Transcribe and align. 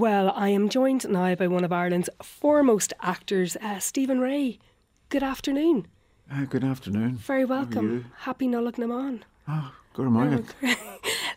Well, 0.00 0.32
I 0.36 0.50
am 0.50 0.68
joined 0.68 1.08
now 1.08 1.34
by 1.34 1.48
one 1.48 1.64
of 1.64 1.72
Ireland's 1.72 2.08
foremost 2.22 2.92
actors, 3.02 3.56
uh, 3.56 3.80
Stephen 3.80 4.20
Rea. 4.20 4.60
Good 5.08 5.24
afternoon. 5.24 5.88
Uh, 6.32 6.44
good 6.44 6.62
afternoon. 6.62 7.16
Very 7.16 7.44
welcome. 7.44 8.12
Happy 8.18 8.46
Nollaig 8.46 8.78
na 8.78 8.86
mBan. 8.86 9.22
Oh, 9.48 9.72
good 9.94 10.06
morning. 10.06 10.46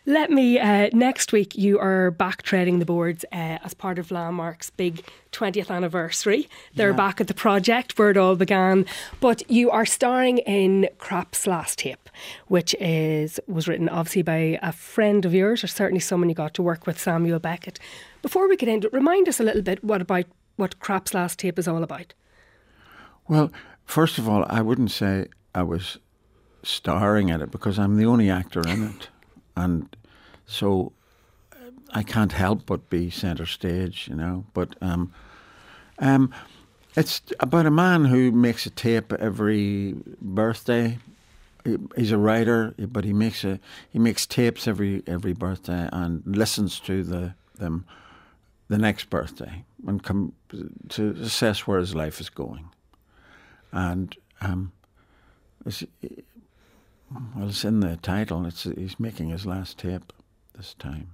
Let 0.06 0.30
me, 0.30 0.60
uh, 0.60 0.90
next 0.92 1.32
week, 1.32 1.58
you 1.58 1.80
are 1.80 2.12
back 2.12 2.42
treading 2.42 2.78
the 2.78 2.84
boards 2.84 3.24
uh, 3.32 3.58
as 3.64 3.74
part 3.74 3.98
of 3.98 4.12
Landmark's 4.12 4.70
big 4.70 5.04
20th 5.32 5.68
anniversary. 5.68 6.48
They're 6.76 6.90
yeah. 6.90 6.96
back 6.96 7.20
at 7.20 7.26
the 7.26 7.34
project 7.34 7.98
where 7.98 8.10
it 8.10 8.16
all 8.16 8.36
began. 8.36 8.86
But 9.18 9.42
you 9.50 9.72
are 9.72 9.86
starring 9.86 10.38
in 10.38 10.88
Krapp's 10.98 11.48
Last 11.48 11.80
Tape, 11.80 12.08
which 12.46 12.76
is 12.78 13.40
was 13.48 13.66
written 13.66 13.88
obviously 13.88 14.22
by 14.22 14.60
a 14.62 14.70
friend 14.70 15.24
of 15.24 15.34
yours, 15.34 15.64
or 15.64 15.66
certainly 15.66 15.98
someone 15.98 16.28
you 16.28 16.36
got 16.36 16.54
to 16.54 16.62
work 16.62 16.86
with, 16.86 17.00
Samuel 17.00 17.40
Beckett. 17.40 17.80
Before 18.22 18.48
we 18.48 18.56
get 18.56 18.68
into 18.68 18.86
it, 18.86 18.92
remind 18.92 19.28
us 19.28 19.40
a 19.40 19.42
little 19.42 19.62
bit 19.62 19.82
what 19.84 20.00
about 20.00 20.26
what 20.56 20.78
Krapp's 20.78 21.12
Last 21.12 21.40
Tape 21.40 21.58
is 21.58 21.66
all 21.66 21.82
about. 21.82 22.14
Well, 23.28 23.52
first 23.84 24.18
of 24.18 24.28
all, 24.28 24.46
I 24.48 24.62
wouldn't 24.62 24.92
say 24.92 25.26
I 25.54 25.62
was 25.62 25.98
starring 26.62 27.28
in 27.28 27.42
it 27.42 27.50
because 27.50 27.78
I'm 27.78 27.96
the 27.96 28.06
only 28.06 28.30
actor 28.30 28.60
in 28.60 28.84
it, 28.84 29.08
and 29.56 29.94
so 30.46 30.92
uh, 31.52 31.70
I 31.92 32.02
can't 32.04 32.32
help 32.32 32.66
but 32.66 32.88
be 32.88 33.10
centre 33.10 33.46
stage, 33.46 34.06
you 34.08 34.14
know. 34.14 34.44
But 34.54 34.76
um, 34.80 35.12
um, 35.98 36.32
it's 36.94 37.22
about 37.40 37.66
a 37.66 37.70
man 37.70 38.04
who 38.04 38.30
makes 38.30 38.66
a 38.66 38.70
tape 38.70 39.12
every 39.14 39.96
birthday. 40.20 40.98
He's 41.96 42.12
a 42.12 42.18
writer, 42.18 42.74
but 42.78 43.04
he 43.04 43.12
makes 43.12 43.44
a 43.44 43.58
he 43.90 43.98
makes 43.98 44.26
tapes 44.26 44.68
every 44.68 45.02
every 45.06 45.32
birthday 45.32 45.88
and 45.92 46.22
listens 46.26 46.78
to 46.80 47.02
the 47.02 47.34
them 47.58 47.86
the 48.72 48.78
next 48.78 49.10
birthday 49.10 49.64
and 49.86 50.02
come 50.02 50.32
to 50.88 51.10
assess 51.20 51.66
where 51.66 51.78
his 51.78 51.94
life 51.94 52.20
is 52.20 52.30
going. 52.30 52.70
And 53.70 54.16
um, 54.40 54.72
it's, 55.66 55.84
well, 57.12 57.48
it's 57.48 57.66
in 57.66 57.80
the 57.80 57.96
title. 57.96 58.46
It's 58.46 58.62
he's 58.62 58.98
making 58.98 59.28
his 59.28 59.44
last 59.44 59.76
tape 59.76 60.10
this 60.56 60.72
time. 60.78 61.10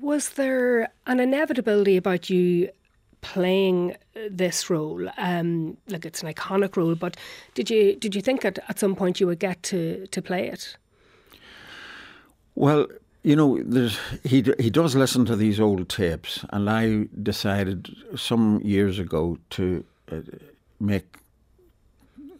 Was 0.00 0.30
there 0.30 0.88
an 1.06 1.20
inevitability 1.20 1.96
about 1.96 2.28
you 2.28 2.70
playing 3.20 3.96
this 4.28 4.68
role? 4.68 5.08
Um, 5.18 5.76
like 5.86 6.04
it's 6.04 6.24
an 6.24 6.32
iconic 6.32 6.76
role, 6.76 6.96
but 6.96 7.16
did 7.54 7.70
you 7.70 7.94
did 7.94 8.16
you 8.16 8.22
think 8.22 8.44
at, 8.44 8.58
at 8.68 8.80
some 8.80 8.96
point 8.96 9.20
you 9.20 9.28
would 9.28 9.38
get 9.38 9.62
to 9.64 10.06
to 10.08 10.20
play 10.20 10.48
it? 10.48 10.76
Well, 12.56 12.88
you 13.22 13.36
know, 13.36 13.56
he 14.24 14.44
he 14.58 14.70
does 14.70 14.94
listen 14.94 15.24
to 15.26 15.36
these 15.36 15.60
old 15.60 15.88
tapes, 15.88 16.44
and 16.50 16.70
I 16.70 17.08
decided 17.22 17.94
some 18.16 18.60
years 18.64 18.98
ago 18.98 19.38
to 19.50 19.84
uh, 20.10 20.20
make 20.80 21.16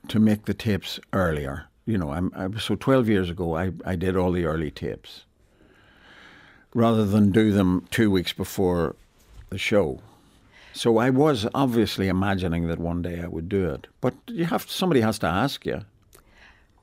to 0.09 0.19
make 0.19 0.45
the 0.45 0.55
tapes 0.55 1.01
earlier. 1.13 1.67
You 1.87 1.99
know, 1.99 2.13
I'm, 2.13 2.33
I, 2.35 2.59
so 2.59 2.77
twelve 2.77 3.09
years 3.09 3.29
ago, 3.31 3.57
I 3.57 3.73
I 3.85 3.97
did 3.97 4.17
all 4.17 4.33
the 4.33 4.45
early 4.45 4.71
tapes 4.71 5.25
rather 6.75 7.05
than 7.05 7.33
do 7.33 7.51
them 7.51 7.87
two 7.91 8.11
weeks 8.11 8.33
before 8.33 8.95
the 9.51 9.59
show. 9.59 10.01
So 10.73 10.99
I 10.99 11.11
was 11.11 11.47
obviously 11.55 12.09
imagining 12.09 12.69
that 12.69 12.79
one 12.79 13.03
day 13.03 13.21
I 13.21 13.27
would 13.27 13.49
do 13.49 13.69
it, 13.71 13.89
but 14.01 14.15
you 14.29 14.45
have 14.45 14.71
somebody 14.71 15.01
has 15.01 15.19
to 15.21 15.27
ask 15.27 15.67
you. 15.67 15.81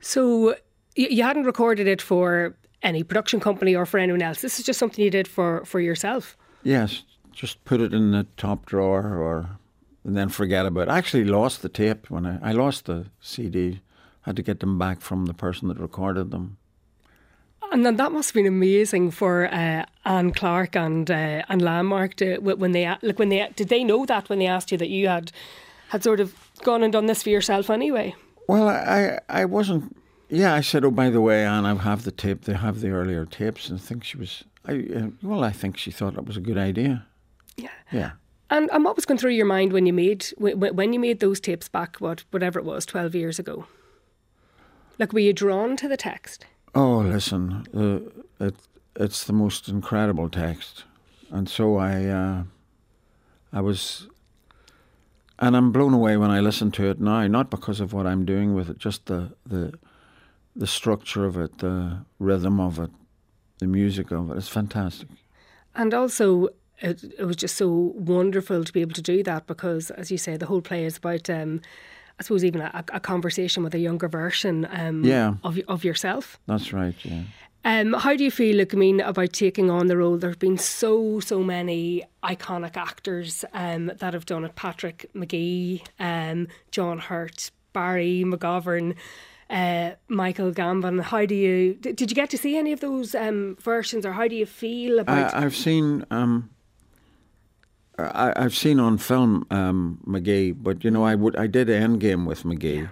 So 0.00 0.54
you 0.96 1.22
hadn't 1.22 1.44
recorded 1.44 1.86
it 1.86 2.02
for 2.02 2.54
any 2.82 3.02
production 3.02 3.40
company 3.40 3.74
or 3.74 3.86
for 3.86 3.98
anyone 3.98 4.22
else. 4.22 4.40
This 4.40 4.58
is 4.58 4.66
just 4.66 4.78
something 4.78 5.04
you 5.04 5.10
did 5.10 5.28
for, 5.28 5.64
for 5.64 5.80
yourself. 5.80 6.36
Yes, 6.62 7.02
just 7.32 7.64
put 7.64 7.80
it 7.80 7.92
in 7.92 8.12
the 8.12 8.26
top 8.36 8.66
drawer 8.66 9.16
or 9.16 9.58
and 10.06 10.16
then 10.16 10.28
forget 10.28 10.64
about 10.64 10.82
it. 10.82 10.90
I 10.90 10.98
actually 10.98 11.24
lost 11.24 11.62
the 11.62 11.68
tape 11.68 12.08
when 12.10 12.24
I, 12.26 12.50
I 12.50 12.52
lost 12.52 12.84
the 12.84 13.06
CD. 13.20 13.80
Had 14.22 14.36
to 14.36 14.42
get 14.42 14.60
them 14.60 14.78
back 14.78 15.00
from 15.00 15.26
the 15.26 15.34
person 15.34 15.68
that 15.68 15.78
recorded 15.78 16.30
them. 16.30 16.58
And 17.72 17.84
then 17.84 17.96
that 17.96 18.12
must 18.12 18.30
have 18.30 18.34
been 18.34 18.46
amazing 18.46 19.10
for 19.10 19.52
uh, 19.52 19.84
Anne 20.04 20.32
Clarke 20.32 20.76
and 20.76 21.10
uh, 21.10 21.42
and 21.48 21.60
Landmark 21.60 22.14
to, 22.16 22.38
when 22.38 22.72
they 22.72 22.86
like 23.02 23.18
when 23.18 23.28
they 23.28 23.48
did 23.56 23.68
they 23.68 23.82
know 23.82 24.06
that 24.06 24.28
when 24.28 24.38
they 24.38 24.46
asked 24.46 24.70
you 24.70 24.78
that 24.78 24.88
you 24.88 25.08
had 25.08 25.32
had 25.88 26.04
sort 26.04 26.20
of 26.20 26.34
gone 26.62 26.84
and 26.84 26.92
done 26.92 27.06
this 27.06 27.24
for 27.24 27.30
yourself 27.30 27.68
anyway. 27.68 28.14
Well, 28.48 28.68
I 28.68 29.18
I 29.28 29.44
wasn't 29.44 29.96
yeah, 30.28 30.54
I 30.54 30.60
said, 30.60 30.84
"Oh, 30.84 30.90
by 30.90 31.10
the 31.10 31.20
way, 31.20 31.44
Anne, 31.44 31.66
I 31.66 31.74
have 31.74 32.04
the 32.04 32.12
tape. 32.12 32.42
They 32.44 32.54
have 32.54 32.80
the 32.80 32.90
earlier 32.90 33.24
tapes." 33.24 33.68
And 33.68 33.78
I 33.78 33.82
think 33.82 34.04
she 34.04 34.16
was, 34.16 34.44
I 34.64 34.86
uh, 34.94 35.06
well, 35.22 35.44
I 35.44 35.52
think 35.52 35.76
she 35.76 35.90
thought 35.90 36.14
that 36.14 36.26
was 36.26 36.36
a 36.36 36.40
good 36.40 36.58
idea. 36.58 37.06
Yeah. 37.56 37.68
Yeah. 37.92 38.10
And 38.50 38.70
and 38.72 38.84
what 38.84 38.96
was 38.96 39.04
going 39.04 39.18
through 39.18 39.32
your 39.32 39.46
mind 39.46 39.72
when 39.72 39.86
you 39.86 39.92
made 39.92 40.26
when 40.38 40.92
you 40.92 41.00
made 41.00 41.20
those 41.20 41.40
tapes 41.40 41.68
back, 41.68 41.96
what 41.96 42.24
whatever 42.30 42.58
it 42.58 42.64
was, 42.64 42.86
twelve 42.86 43.14
years 43.14 43.38
ago? 43.38 43.66
Like, 44.98 45.12
were 45.12 45.20
you 45.20 45.32
drawn 45.32 45.76
to 45.76 45.88
the 45.88 45.96
text? 45.96 46.46
Oh, 46.74 46.98
listen, 46.98 47.66
uh, 47.74 48.44
it 48.44 48.54
it's 48.94 49.24
the 49.24 49.32
most 49.32 49.68
incredible 49.68 50.28
text, 50.28 50.84
and 51.30 51.48
so 51.48 51.76
I 51.76 52.04
uh, 52.04 52.42
I 53.52 53.60
was 53.60 54.08
and 55.38 55.56
I'm 55.56 55.72
blown 55.72 55.92
away 55.92 56.16
when 56.16 56.30
I 56.30 56.40
listen 56.40 56.70
to 56.72 56.88
it 56.88 57.00
now, 57.00 57.26
not 57.26 57.50
because 57.50 57.80
of 57.80 57.92
what 57.92 58.06
I'm 58.06 58.24
doing 58.24 58.54
with 58.54 58.70
it, 58.70 58.78
just 58.78 59.06
the 59.06 59.32
the 59.44 59.74
the 60.56 60.66
structure 60.66 61.24
of 61.24 61.36
it, 61.36 61.58
the 61.58 61.98
rhythm 62.18 62.58
of 62.58 62.78
it, 62.78 62.90
the 63.58 63.66
music 63.66 64.10
of 64.10 64.30
it. 64.30 64.36
It's 64.36 64.48
fantastic. 64.48 65.08
And 65.74 65.92
also, 65.92 66.48
it, 66.80 67.04
it 67.18 67.24
was 67.24 67.36
just 67.36 67.56
so 67.56 67.68
wonderful 67.94 68.64
to 68.64 68.72
be 68.72 68.80
able 68.80 68.94
to 68.94 69.02
do 69.02 69.22
that 69.22 69.46
because, 69.46 69.90
as 69.90 70.10
you 70.10 70.18
say, 70.18 70.36
the 70.36 70.46
whole 70.46 70.62
play 70.62 70.84
is 70.84 70.96
about, 70.96 71.28
um, 71.28 71.60
I 72.18 72.22
suppose, 72.22 72.44
even 72.44 72.62
a, 72.62 72.84
a, 72.92 73.00
conversation 73.00 73.62
with 73.62 73.74
a 73.74 73.78
younger 73.78 74.08
version 74.08 74.66
um, 74.70 75.04
yeah. 75.04 75.34
of, 75.44 75.58
of 75.68 75.84
yourself. 75.84 76.38
That's 76.46 76.72
right, 76.72 76.94
yeah. 77.02 77.22
Um, 77.64 77.94
how 77.94 78.14
do 78.16 78.22
you 78.22 78.30
feel, 78.30 78.56
like, 78.58 78.72
I 78.74 78.76
mean, 78.76 79.00
about 79.00 79.32
taking 79.32 79.70
on 79.70 79.88
the 79.88 79.96
role? 79.96 80.16
There 80.16 80.30
have 80.30 80.38
been 80.38 80.56
so, 80.56 81.20
so 81.20 81.42
many 81.42 82.04
iconic 82.22 82.76
actors 82.76 83.44
um, 83.52 83.92
that 83.98 84.14
have 84.14 84.24
done 84.24 84.44
it. 84.44 84.54
Patrick 84.54 85.10
Magee, 85.14 85.82
um, 85.98 86.48
John 86.70 86.98
Hurt, 86.98 87.50
Barry 87.72 88.22
McGovern 88.24 88.94
uh, 89.50 89.92
Michael 90.08 90.52
Gambon. 90.52 91.00
How 91.02 91.26
do 91.26 91.34
you 91.34 91.74
did 91.74 92.10
you 92.10 92.14
get 92.14 92.30
to 92.30 92.38
see 92.38 92.56
any 92.56 92.72
of 92.72 92.80
those 92.80 93.14
um, 93.14 93.56
versions, 93.60 94.04
or 94.04 94.12
how 94.12 94.28
do 94.28 94.34
you 94.34 94.46
feel 94.46 94.98
about? 94.98 95.34
I, 95.34 95.40
have 95.40 95.56
seen. 95.56 96.04
Um, 96.10 96.50
I, 97.98 98.32
have 98.36 98.54
seen 98.54 98.78
on 98.78 98.98
film 98.98 99.46
um, 99.50 100.00
Magee, 100.04 100.52
but 100.52 100.84
you 100.84 100.90
know 100.90 101.04
I 101.04 101.14
would 101.14 101.36
I 101.36 101.46
did 101.46 101.68
Endgame 101.68 102.26
with 102.26 102.44
Magee, 102.44 102.74
yeah. 102.74 102.88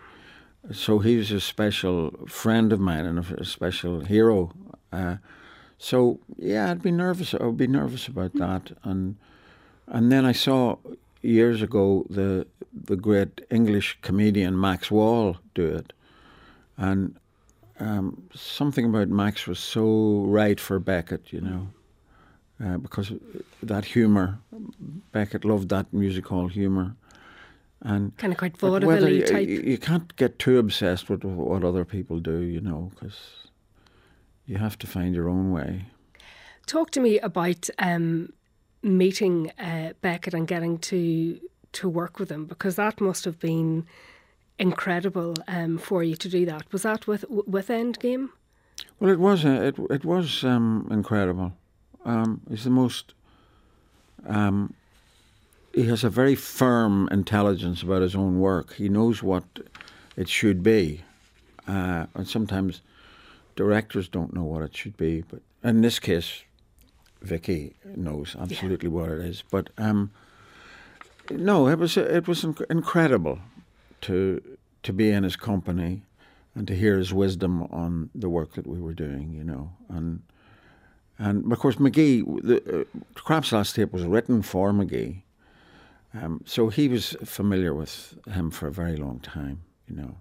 so 0.72 1.00
he's 1.00 1.30
a 1.30 1.40
special 1.40 2.10
friend 2.26 2.72
of 2.72 2.80
mine 2.80 3.04
and 3.04 3.18
a, 3.18 3.44
special 3.44 4.04
hero. 4.04 4.52
Uh, 4.92 5.16
so 5.76 6.20
yeah, 6.38 6.70
I'd 6.70 6.82
be 6.82 6.92
nervous. 6.92 7.34
I 7.34 7.44
would 7.44 7.56
be 7.56 7.66
nervous 7.66 8.06
about 8.06 8.34
that, 8.34 8.76
and 8.84 9.16
and 9.88 10.10
then 10.10 10.24
I 10.24 10.32
saw 10.32 10.76
years 11.20 11.62
ago 11.62 12.06
the 12.08 12.46
the 12.72 12.96
great 12.96 13.40
English 13.50 13.98
comedian 14.02 14.58
Max 14.58 14.90
Wall 14.90 15.36
do 15.54 15.66
it, 15.66 15.92
and 16.76 17.16
um, 17.80 18.28
something 18.34 18.86
about 18.86 19.08
Max 19.08 19.46
was 19.46 19.58
so 19.58 20.24
right 20.26 20.58
for 20.58 20.78
Beckett, 20.78 21.32
you 21.32 21.40
know, 21.40 21.68
uh, 22.64 22.78
because 22.78 23.12
that 23.62 23.84
humour. 23.84 24.38
Beckett 25.12 25.44
loved 25.44 25.68
that 25.70 25.92
music 25.92 26.26
hall 26.26 26.48
humour. 26.48 26.94
And 27.80 28.16
kind 28.16 28.32
of 28.32 28.38
quite 28.38 28.56
vaudeville 28.56 29.08
you, 29.08 29.26
type. 29.26 29.48
You 29.48 29.76
can't 29.76 30.14
get 30.16 30.38
too 30.38 30.58
obsessed 30.58 31.10
with 31.10 31.22
what 31.22 31.64
other 31.64 31.84
people 31.84 32.18
do, 32.18 32.38
you 32.40 32.60
know, 32.60 32.90
because 32.94 33.48
you 34.46 34.56
have 34.56 34.78
to 34.78 34.86
find 34.86 35.14
your 35.14 35.28
own 35.28 35.52
way. 35.52 35.86
Talk 36.66 36.90
to 36.92 37.00
me 37.00 37.18
about 37.18 37.68
um, 37.78 38.32
meeting 38.82 39.50
uh, 39.58 39.92
Beckett 40.00 40.34
and 40.34 40.46
getting 40.46 40.78
to 40.78 41.40
to 41.72 41.88
work 41.88 42.20
with 42.20 42.30
him 42.30 42.46
because 42.46 42.76
that 42.76 43.00
must 43.00 43.24
have 43.24 43.40
been 43.40 43.84
incredible 44.58 45.34
um, 45.48 45.78
for 45.78 46.02
you 46.02 46.16
to 46.16 46.28
do 46.28 46.46
that. 46.46 46.72
Was 46.72 46.82
that 46.82 47.06
with 47.06 47.24
with 47.28 47.68
Endgame? 47.68 48.30
Well, 49.00 49.10
it 49.10 49.18
was. 49.18 49.44
Uh, 49.44 49.72
it 49.72 49.78
it 49.90 50.04
was 50.04 50.44
um, 50.44 50.88
incredible. 50.90 51.52
Um, 52.04 52.40
he's 52.48 52.64
the 52.64 52.70
most. 52.70 53.14
Um, 54.26 54.74
he 55.72 55.86
has 55.86 56.04
a 56.04 56.10
very 56.10 56.34
firm 56.34 57.08
intelligence 57.10 57.82
about 57.82 58.02
his 58.02 58.14
own 58.14 58.38
work. 58.38 58.74
He 58.74 58.88
knows 58.88 59.22
what 59.22 59.44
it 60.16 60.28
should 60.28 60.62
be, 60.62 61.02
uh, 61.66 62.06
and 62.14 62.28
sometimes 62.28 62.80
directors 63.56 64.08
don't 64.08 64.32
know 64.32 64.44
what 64.44 64.62
it 64.62 64.76
should 64.76 64.96
be. 64.96 65.22
But 65.22 65.40
in 65.62 65.80
this 65.80 65.98
case, 65.98 66.42
Vicky 67.22 67.74
knows 67.84 68.36
absolutely 68.38 68.88
yeah. 68.88 68.94
what 68.94 69.10
it 69.10 69.18
is. 69.18 69.42
But 69.50 69.70
um, 69.78 70.12
no, 71.30 71.68
it 71.68 71.78
was 71.78 71.96
it 71.96 72.28
was 72.28 72.44
inc- 72.44 72.70
incredible 72.70 73.40
to 74.06 74.40
to 74.82 74.92
be 74.92 75.10
in 75.10 75.24
his 75.24 75.36
company 75.36 76.02
and 76.54 76.66
to 76.68 76.74
hear 76.74 76.98
his 76.98 77.12
wisdom 77.12 77.62
on 77.70 78.10
the 78.14 78.28
work 78.28 78.52
that 78.54 78.66
we 78.66 78.78
were 78.80 78.94
doing, 78.94 79.32
you 79.38 79.44
know. 79.44 79.70
And 79.88 80.20
And 81.18 81.52
of 81.52 81.58
course, 81.58 81.78
Magee, 81.78 82.22
the 82.22 82.56
uh, 82.80 82.84
Krapp's 83.14 83.52
Last 83.52 83.74
Tape 83.76 83.92
was 83.92 84.02
written 84.04 84.42
for 84.42 84.72
Magee, 84.72 85.22
um, 86.12 86.40
so 86.44 86.68
he 86.70 86.88
was 86.88 87.16
familiar 87.24 87.72
with 87.72 88.18
him 88.26 88.50
for 88.50 88.66
a 88.68 88.72
very 88.72 88.96
long 88.96 89.20
time. 89.20 89.58
You 89.88 89.96
know. 89.96 90.14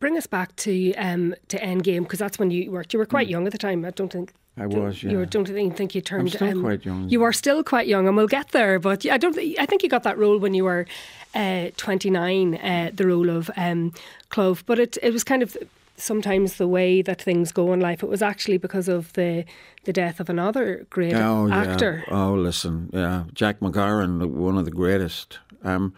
Bring 0.00 0.16
us 0.16 0.26
back 0.28 0.54
to 0.56 0.70
um, 0.94 1.34
to 1.48 1.56
Endgame 1.58 2.02
because 2.02 2.18
that's 2.18 2.38
when 2.38 2.50
you 2.50 2.70
worked. 2.70 2.92
You 2.92 2.98
were 3.00 3.06
quite 3.06 3.26
Mm. 3.28 3.30
young 3.32 3.46
at 3.46 3.52
the 3.52 3.58
time. 3.58 3.84
I 3.84 3.90
don't 3.90 4.12
think. 4.12 4.32
I 4.60 4.66
was, 4.66 5.02
yeah. 5.02 5.10
You 5.12 5.26
don't 5.26 5.48
even 5.48 5.72
think 5.72 5.94
you 5.94 6.00
turned. 6.00 6.22
um, 6.22 6.28
still 6.28 6.60
quite 6.60 6.84
young. 6.84 7.08
You 7.08 7.22
are 7.22 7.32
still 7.32 7.62
quite 7.62 7.86
young, 7.86 8.06
and 8.08 8.16
we'll 8.16 8.26
get 8.28 8.48
there. 8.50 8.78
But 8.78 9.06
I 9.06 9.18
don't. 9.18 9.36
I 9.58 9.66
think 9.66 9.82
you 9.82 9.88
got 9.88 10.02
that 10.02 10.18
role 10.18 10.38
when 10.38 10.54
you 10.54 10.64
were 10.64 10.86
uh, 11.34 11.68
twenty 11.76 12.10
nine. 12.10 12.54
Uh, 12.56 12.90
the 12.92 13.06
role 13.06 13.30
of 13.30 13.50
um, 13.56 13.92
Clov, 14.30 14.62
but 14.66 14.78
it 14.78 14.98
it 15.02 15.12
was 15.12 15.24
kind 15.24 15.42
of 15.42 15.56
sometimes 15.96 16.56
the 16.56 16.68
way 16.68 17.02
that 17.02 17.20
things 17.22 17.50
go 17.52 17.72
in 17.72 17.80
life. 17.80 18.02
It 18.02 18.08
was 18.08 18.22
actually 18.22 18.58
because 18.58 18.88
of 18.88 19.12
the 19.14 19.44
the 19.84 19.92
death 19.92 20.20
of 20.20 20.28
another 20.30 20.86
great 20.90 21.14
Oh 21.14 21.50
actor. 21.50 22.04
yeah. 22.08 22.14
Oh, 22.14 22.34
listen, 22.34 22.90
yeah, 22.92 23.24
Jack 23.32 23.60
MacGowran, 23.60 24.26
one 24.30 24.58
of 24.58 24.64
the 24.64 24.70
greatest. 24.70 25.38
Um, 25.64 25.94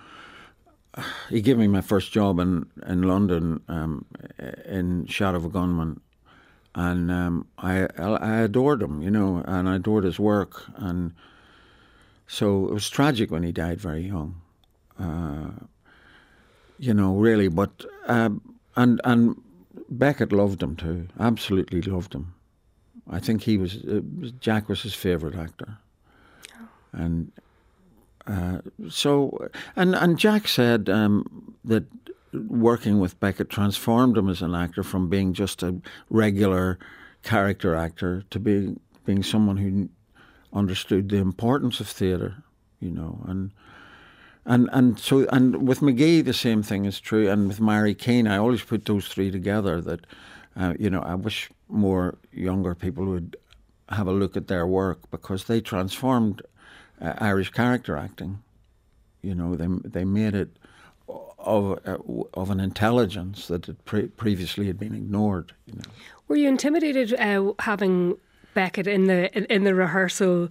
he 1.29 1.41
gave 1.41 1.57
me 1.59 1.67
my 1.69 1.81
first 1.81 2.13
job 2.13 2.39
in 2.39 2.67
in 2.87 3.03
London 3.03 3.61
um, 3.69 4.05
in 4.67 5.07
Shadow 5.07 5.39
of 5.39 5.45
a 5.45 5.49
Gunman, 5.49 6.01
and 6.75 7.11
um, 7.11 7.47
I 7.59 7.89
I 7.99 8.37
adored 8.39 8.83
him, 8.83 9.03
you 9.03 9.11
know, 9.11 9.43
and 9.47 9.69
I 9.69 9.77
adored 9.77 10.05
his 10.05 10.19
work, 10.19 10.65
and 10.77 11.13
so 12.27 12.67
it 12.69 12.75
was 12.75 12.89
tragic 12.89 13.31
when 13.31 13.43
he 13.43 13.53
died 13.53 13.81
very 13.81 14.03
young. 14.03 14.41
Uh, 14.99 15.51
you 16.79 16.95
know, 16.95 17.15
really, 17.17 17.49
but 17.49 17.85
um, 18.07 18.41
and 18.77 19.01
and 19.05 19.41
Beckett 19.89 20.33
loved 20.33 20.63
him 20.63 20.77
too, 20.77 21.09
absolutely 21.19 21.83
loved 21.83 22.15
him. 22.15 22.35
I 23.11 23.19
think 23.19 23.43
he 23.43 23.57
was 23.59 23.77
uh, 23.85 24.01
Jack 24.41 24.69
was 24.69 24.83
his 24.83 24.95
favorite 24.95 25.35
actor, 25.35 25.79
and 26.93 27.33
uh, 28.27 28.61
so 28.89 29.51
and 29.75 29.97
and 29.97 30.19
Jack 30.19 30.47
said 30.47 30.89
um, 30.89 31.57
that 31.65 31.85
working 32.33 33.01
with 33.01 33.19
Beckett 33.21 33.51
transformed 33.51 34.17
him 34.17 34.29
as 34.29 34.43
an 34.43 34.55
actor 34.55 34.83
from 34.83 35.09
being 35.09 35.33
just 35.33 35.63
a 35.63 35.81
regular 36.09 36.79
character 37.23 37.75
actor 37.75 38.25
to 38.31 38.39
being 38.39 38.81
being 39.05 39.23
someone 39.23 39.57
who 39.57 39.89
understood 40.53 41.09
the 41.09 41.17
importance 41.17 41.81
of 41.81 41.89
theatre, 41.89 42.43
you 42.81 42.91
know, 42.91 43.23
and. 43.27 43.53
And 44.47 44.71
and 44.73 44.99
so 44.99 45.29
and 45.31 45.69
with 45.69 45.83
Magee 45.83 46.23
the 46.23 46.33
same 46.33 46.63
thing 46.63 46.87
is 46.87 46.99
true, 46.99 47.29
and 47.29 47.47
with 47.47 47.61
Marie 47.61 47.95
Kean 47.95 48.27
I 48.27 48.39
always 48.39 48.63
put 48.63 48.87
those 48.87 49.07
three 49.07 49.31
together. 49.31 49.83
That 49.83 50.07
uh, 50.57 50.73
you 50.79 50.89
know 50.89 51.01
I 51.03 51.15
wish 51.15 51.51
more 51.69 52.17
younger 52.33 52.75
people 52.75 53.05
would 53.05 53.37
have 53.91 54.09
a 54.09 54.13
look 54.13 54.39
at 54.39 54.49
their 54.49 54.67
work 54.67 55.11
because 55.11 55.45
they 55.45 55.61
transformed 55.61 56.41
uh, 57.01 57.13
Irish 57.19 57.51
character 57.51 57.99
acting. 57.99 58.43
You 59.21 59.35
know 59.35 59.57
they 59.57 59.69
they 59.85 60.05
made 60.05 60.35
it 60.35 60.57
of 61.45 61.79
uh, 61.87 61.97
of 62.35 62.51
an 62.51 62.61
intelligence 62.61 63.49
that 63.49 63.67
had 63.67 63.85
pre- 63.85 64.09
previously 64.09 64.67
had 64.67 64.79
been 64.79 64.95
ignored. 64.95 65.53
You 65.67 65.75
know. 65.75 65.83
Were 66.29 66.37
you 66.37 66.49
intimidated 66.49 67.15
uh, 67.15 67.53
having 67.61 68.17
Beckett 68.55 68.87
in 68.87 69.05
the 69.05 69.37
in, 69.37 69.45
in 69.47 69.65
the 69.65 69.75
rehearsal 69.75 70.49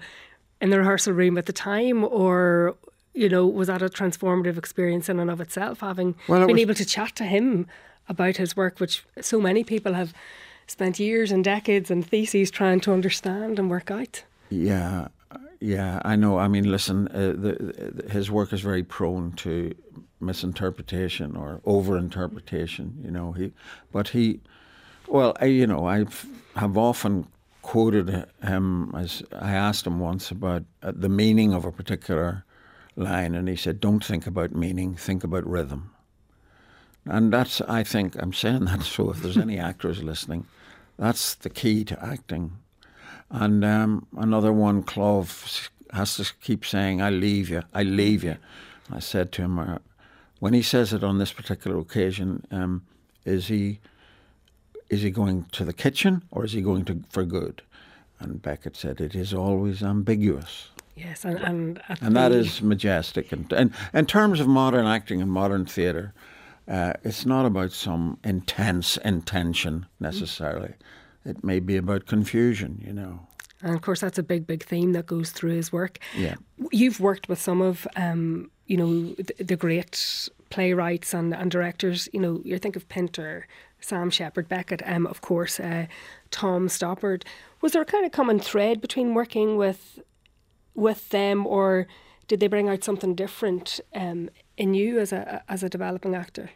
in 0.62 0.70
the 0.70 0.80
rehearsal 0.80 1.14
room 1.14 1.38
at 1.38 1.46
the 1.46 1.54
time, 1.54 2.04
or 2.04 2.76
you 3.14 3.28
know, 3.30 3.46
was 3.48 3.68
that 3.68 3.82
a 3.82 3.90
transformative 3.90 4.58
experience 4.58 5.10
in 5.10 5.20
and 5.20 5.32
of 5.32 5.42
itself? 5.42 5.80
Having 5.82 6.16
Well, 6.28 6.44
it 6.44 6.48
been 6.48 6.56
was- 6.56 6.62
able 6.62 6.74
to 6.76 6.86
chat 6.86 7.16
to 7.18 7.24
him 7.24 7.68
about 8.08 8.38
his 8.38 8.56
work, 8.58 8.80
which 8.80 9.04
so 9.22 9.40
many 9.40 9.64
people 9.64 9.94
have 9.94 10.14
spent 10.68 11.00
years 11.00 11.32
and 11.32 11.44
decades 11.44 11.90
and 11.92 12.06
theses 12.06 12.52
trying 12.52 12.80
to 12.82 12.94
understand 12.94 13.58
and 13.60 13.70
work 13.70 13.90
out. 13.92 14.24
Yeah, 14.50 15.08
yeah, 15.60 16.02
I 16.06 16.16
know. 16.16 16.38
I 16.40 16.48
mean, 16.48 16.70
listen, 16.72 17.08
uh, 17.10 17.34
the, 17.38 17.54
the, 18.04 18.10
his 18.12 18.30
work 18.32 18.52
is 18.54 18.62
very 18.62 18.84
prone 18.84 19.34
to 19.38 19.74
misinterpretation 20.20 21.36
or 21.36 21.62
overinterpretation. 21.66 23.04
You 23.04 23.12
know, 23.12 23.32
he, 23.32 23.54
but 23.92 24.10
he, 24.10 24.42
well, 25.08 25.36
I, 25.40 25.46
you 25.46 25.68
know, 25.68 25.88
I 25.88 26.06
have 26.56 26.78
often 26.78 27.28
quoted 27.62 28.26
him 28.42 28.94
as 28.96 29.24
I 29.34 29.52
asked 29.52 29.86
him 29.86 30.00
once 30.00 30.32
about 30.32 30.64
uh, 30.82 30.92
the 30.96 31.10
meaning 31.10 31.54
of 31.54 31.66
a 31.66 31.72
particular 31.72 32.46
line, 32.96 33.36
and 33.36 33.48
he 33.48 33.56
said, 33.56 33.80
"Don't 33.80 34.04
think 34.04 34.28
about 34.28 34.54
meaning, 34.54 34.96
think 34.96 35.24
about 35.24 35.48
rhythm." 35.48 35.92
And 37.06 37.34
that's, 37.34 37.62
I 37.62 37.84
think, 37.84 38.16
I'm 38.22 38.34
saying 38.34 38.66
that 38.66 38.84
so 38.84 39.10
if 39.12 39.22
there's 39.22 39.38
any 39.38 39.58
actors 39.58 40.04
listening, 40.04 40.46
that's 40.98 41.36
the 41.36 41.50
key 41.50 41.84
to 41.86 42.04
acting. 42.04 42.58
And 43.32 43.64
um, 43.64 44.08
another 44.18 44.52
one, 44.52 44.84
Clov, 44.84 45.70
has 45.92 46.18
to 46.18 46.32
keep 46.42 46.66
saying, 46.66 47.02
I 47.02 47.10
leave 47.10 47.50
you, 47.50 47.64
I 47.74 47.84
leave 47.84 48.24
you. 48.24 48.38
I 48.92 49.00
said 49.00 49.32
to 49.34 49.44
him, 49.44 49.60
uh, 49.60 49.78
when 50.40 50.54
he 50.54 50.62
says 50.62 50.94
it 50.94 51.04
on 51.04 51.18
this 51.18 51.32
particular 51.32 51.78
occasion, 51.78 52.46
um, 52.52 52.84
is 53.26 53.48
he 53.48 53.80
is 54.90 55.04
he 55.04 55.12
going 55.12 55.46
to 55.52 55.64
the 55.64 55.74
kitchen 55.74 56.24
or 56.32 56.44
is 56.44 56.54
he 56.54 56.62
going 56.62 56.86
to 56.86 57.04
for 57.10 57.24
good? 57.24 57.62
And 58.20 58.42
Beckett 58.42 58.76
said, 58.76 59.00
it 59.00 59.16
is 59.16 59.34
always 59.34 59.82
ambiguous. 59.84 60.70
Yes, 60.96 61.24
and 61.24 61.40
and, 61.40 61.82
And 62.02 62.16
that 62.16 62.32
is 62.34 62.62
majestic. 62.62 63.32
And, 63.32 63.52
and 63.54 63.74
in 63.94 64.06
terms 64.06 64.40
of 64.40 64.48
modern 64.48 64.86
acting 64.86 65.22
and 65.22 65.32
modern 65.32 65.66
theatre, 65.66 66.14
uh, 66.68 66.94
it's 67.04 67.26
not 67.26 67.46
about 67.46 67.72
some 67.72 68.18
intense 68.24 68.98
intention 68.98 69.86
necessarily. 70.00 70.74
It 71.26 71.44
may 71.44 71.60
be 71.60 71.78
about 71.78 72.06
confusion, 72.06 72.84
you 72.86 72.94
know. 72.94 73.28
And 73.62 73.76
of 73.76 73.82
course, 73.82 74.02
that's 74.02 74.18
a 74.18 74.24
big, 74.24 74.46
big 74.46 74.64
theme 74.64 74.94
that 74.94 75.06
goes 75.06 75.32
through 75.32 75.52
his 75.52 75.72
work. 75.72 76.00
Yeah. 76.18 76.36
You've 76.72 77.00
worked 77.00 77.28
with 77.28 77.40
some 77.40 77.62
of, 77.62 77.88
um, 77.96 78.52
you 78.70 78.78
know, 78.78 79.16
the, 79.16 79.44
the 79.44 79.56
great 79.58 80.30
playwrights 80.50 81.14
and, 81.14 81.34
and 81.34 81.52
directors. 81.52 82.08
You 82.14 82.22
know, 82.22 82.42
you 82.46 82.58
think 82.60 82.76
of 82.76 82.88
Pinter, 82.88 83.48
Sam 83.82 84.10
Shepard, 84.12 84.48
Beckett, 84.48 84.82
um, 84.86 85.08
of 85.08 85.22
course, 85.22 85.60
uh, 85.60 85.88
Tom 86.32 86.68
Stoppard. 86.68 87.24
Was 87.62 87.74
there 87.74 87.82
a 87.82 87.86
kind 87.86 88.06
of 88.06 88.12
common 88.12 88.40
thread 88.40 88.80
between 88.80 89.14
working 89.14 89.58
with 89.58 90.00
with 90.76 91.10
them, 91.10 91.46
or 91.46 91.88
did 92.28 92.40
they 92.40 92.48
bring 92.48 92.70
out 92.70 92.84
something 92.84 93.16
different 93.16 93.82
um, 93.94 94.30
in 94.56 94.76
you 94.76 95.00
as 95.00 95.12
a 95.12 95.44
as 95.50 95.64
a 95.64 95.70
developing 95.70 96.16
actor? 96.16 96.52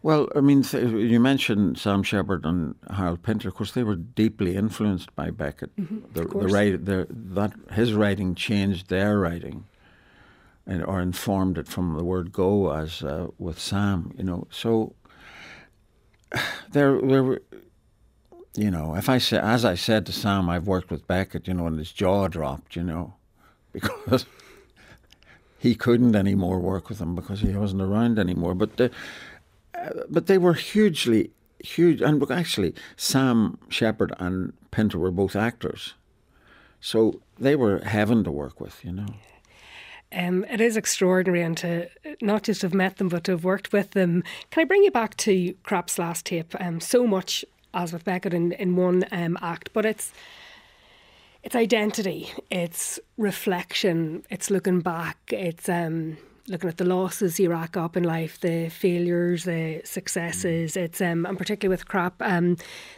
Well, 0.00 0.28
I 0.36 0.40
mean, 0.40 0.62
th- 0.62 0.92
you 0.92 1.18
mentioned 1.18 1.76
Sam 1.78 2.04
Shepard 2.04 2.44
and 2.44 2.76
Harold 2.94 3.22
Pinter. 3.22 3.48
Of 3.48 3.54
course, 3.54 3.72
they 3.72 3.82
were 3.82 3.96
deeply 3.96 4.54
influenced 4.54 5.12
by 5.16 5.30
Beckett. 5.30 5.74
the, 5.76 6.20
the 6.20 6.26
course. 6.26 6.52
the, 6.52 7.06
that 7.10 7.52
his 7.72 7.94
writing 7.94 8.36
changed 8.36 8.90
their 8.90 9.18
writing, 9.18 9.64
and, 10.68 10.84
or 10.84 11.00
informed 11.00 11.58
it 11.58 11.66
from 11.66 11.96
the 11.96 12.04
word 12.04 12.30
"go" 12.32 12.72
as 12.72 13.02
uh, 13.02 13.28
with 13.38 13.58
Sam. 13.58 14.14
You 14.16 14.24
know, 14.24 14.46
so 14.50 14.94
there, 16.72 17.00
there 17.00 17.24
were. 17.24 17.42
You 18.54 18.72
know, 18.72 18.96
if 18.96 19.08
I 19.08 19.18
say, 19.18 19.38
as 19.38 19.64
I 19.64 19.76
said 19.76 20.04
to 20.06 20.12
Sam, 20.12 20.48
I've 20.48 20.66
worked 20.66 20.90
with 20.90 21.06
Beckett. 21.06 21.48
You 21.48 21.54
know, 21.54 21.66
and 21.66 21.78
his 21.78 21.92
jaw 21.92 22.28
dropped. 22.28 22.76
You 22.76 22.84
know, 22.84 23.14
because 23.72 24.26
he 25.58 25.74
couldn't 25.74 26.14
anymore 26.14 26.60
work 26.60 26.88
with 26.88 27.00
him 27.00 27.16
because 27.16 27.40
he 27.40 27.48
wasn't 27.48 27.82
around 27.82 28.18
anymore. 28.18 28.54
But 28.54 28.76
the, 28.76 28.90
but 30.08 30.26
they 30.26 30.38
were 30.38 30.54
hugely 30.54 31.30
huge 31.60 32.00
and 32.00 32.30
actually 32.30 32.74
sam 32.96 33.58
shepard 33.68 34.12
and 34.18 34.52
pinter 34.70 34.98
were 34.98 35.10
both 35.10 35.34
actors 35.34 35.94
so 36.80 37.20
they 37.38 37.56
were 37.56 37.78
heaven 37.80 38.22
to 38.22 38.30
work 38.30 38.60
with 38.60 38.84
you 38.84 38.92
know 38.92 39.06
Um, 40.12 40.44
it 40.44 40.60
is 40.60 40.76
extraordinary, 40.76 41.42
and 41.42 41.56
to 41.58 41.88
not 42.22 42.44
just 42.44 42.62
have 42.62 42.74
met 42.74 42.96
them, 42.96 43.08
but 43.08 43.24
to 43.24 43.32
have 43.32 43.44
worked 43.44 43.72
with 43.72 43.90
them. 43.90 44.24
Can 44.50 44.62
I 44.62 44.64
bring 44.64 44.82
you 44.82 44.90
back 44.90 45.16
to 45.18 45.54
Krapp's 45.64 45.98
last 45.98 46.26
tape? 46.26 46.54
Um, 46.58 46.80
so 46.80 47.06
much 47.06 47.44
as 47.74 47.92
with 47.92 48.04
Beckett 48.04 48.32
in, 48.32 48.52
in 48.52 48.76
one 48.76 49.04
um, 49.10 49.38
act, 49.42 49.70
but 49.72 49.84
it's 49.84 50.12
it's 51.42 51.54
identity, 51.54 52.32
it's 52.50 52.98
reflection, 53.16 54.24
it's 54.28 54.50
looking 54.50 54.80
back, 54.80 55.18
it's 55.28 55.68
um, 55.68 56.18
looking 56.48 56.68
at 56.68 56.78
the 56.78 56.84
losses 56.84 57.38
you 57.38 57.50
rack 57.50 57.76
up 57.76 57.96
in 57.96 58.02
life, 58.02 58.40
the 58.40 58.68
failures, 58.70 59.44
the 59.44 59.80
successes. 59.84 60.76
It's 60.76 61.00
um, 61.00 61.26
and 61.26 61.38
particularly 61.38 61.72
with 61.72 61.86
Krapp, 61.86 62.14
um, 62.20 62.56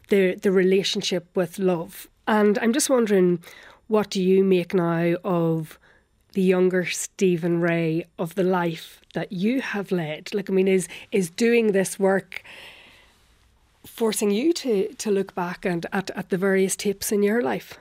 the 0.08 0.36
the 0.36 0.52
relationship 0.52 1.26
with 1.34 1.58
love. 1.58 2.08
And 2.26 2.58
I'm 2.60 2.72
just 2.72 2.88
wondering, 2.88 3.42
what 3.88 4.10
do 4.10 4.22
you 4.22 4.44
make 4.44 4.72
now 4.72 5.16
of 5.24 5.78
the 6.32 6.42
younger 6.42 6.86
Stephen 6.86 7.60
Rea 7.60 8.04
of 8.18 8.34
the 8.34 8.42
life 8.44 9.00
that 9.14 9.32
you 9.32 9.60
have 9.60 9.90
led? 9.90 10.34
Like, 10.34 10.50
I 10.50 10.52
mean, 10.52 10.68
is 10.68 10.88
is 11.12 11.30
doing 11.30 11.72
this 11.72 11.98
work 11.98 12.42
forcing 13.86 14.30
you 14.30 14.52
to 14.52 14.92
to 14.94 15.10
look 15.10 15.34
back 15.34 15.64
and 15.64 15.86
at, 15.92 16.10
at 16.10 16.30
the 16.30 16.38
various 16.38 16.76
tapes 16.76 17.12
in 17.12 17.22
your 17.22 17.42
life? 17.42 17.78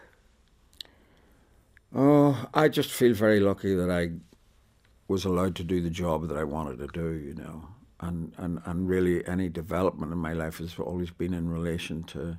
oh 1.96 2.46
i 2.54 2.68
just 2.68 2.92
feel 2.92 3.14
very 3.14 3.40
lucky 3.40 3.74
that 3.74 3.90
i 3.90 4.10
was 5.08 5.26
allowed 5.26 5.56
to 5.56 5.64
do 5.64 5.82
the 5.82 5.90
job 5.90 6.28
that 6.28 6.38
i 6.38 6.44
wanted 6.44 6.78
to 6.78 6.88
do 6.88 7.14
you 7.14 7.34
know 7.34 7.68
and 8.02 8.34
and, 8.38 8.62
and 8.66 8.88
really 8.88 9.26
any 9.28 9.50
development 9.50 10.12
in 10.12 10.18
my 10.18 10.34
life 10.34 10.60
has 10.60 10.78
always 10.78 11.10
been 11.10 11.34
in 11.34 11.50
relation 11.50 12.04
to 12.04 12.38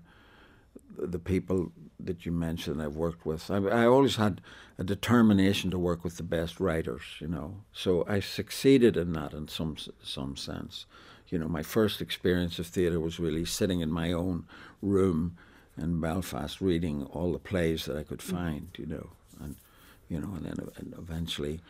the 0.96 1.18
people 1.18 1.72
that 2.06 2.26
you 2.26 2.32
mentioned 2.32 2.82
I've 2.82 2.96
worked 2.96 3.24
with. 3.26 3.50
I, 3.50 3.56
I 3.56 3.86
always 3.86 4.16
had 4.16 4.40
a 4.78 4.84
determination 4.84 5.70
to 5.70 5.78
work 5.78 6.04
with 6.04 6.16
the 6.16 6.22
best 6.22 6.60
writers, 6.60 7.02
you 7.18 7.28
know. 7.28 7.62
So 7.72 8.04
I 8.08 8.20
succeeded 8.20 8.96
in 8.96 9.12
that 9.12 9.32
in 9.32 9.48
some 9.48 9.76
some 10.02 10.36
sense. 10.36 10.86
You 11.28 11.38
know, 11.38 11.48
my 11.48 11.62
first 11.62 12.00
experience 12.00 12.58
of 12.58 12.66
theatre 12.66 12.98
was 12.98 13.20
really 13.20 13.44
sitting 13.44 13.80
in 13.80 13.90
my 13.90 14.12
own 14.12 14.46
room 14.82 15.36
in 15.76 16.00
Belfast, 16.00 16.60
reading 16.60 17.04
all 17.04 17.32
the 17.32 17.38
plays 17.38 17.84
that 17.84 17.96
I 17.96 18.02
could 18.02 18.18
mm. 18.18 18.32
find, 18.32 18.68
you 18.76 18.86
know, 18.86 19.10
and 19.40 19.56
you 20.08 20.20
know, 20.20 20.32
and 20.34 20.44
then 20.44 20.68
and 20.76 20.94
eventually, 20.98 21.60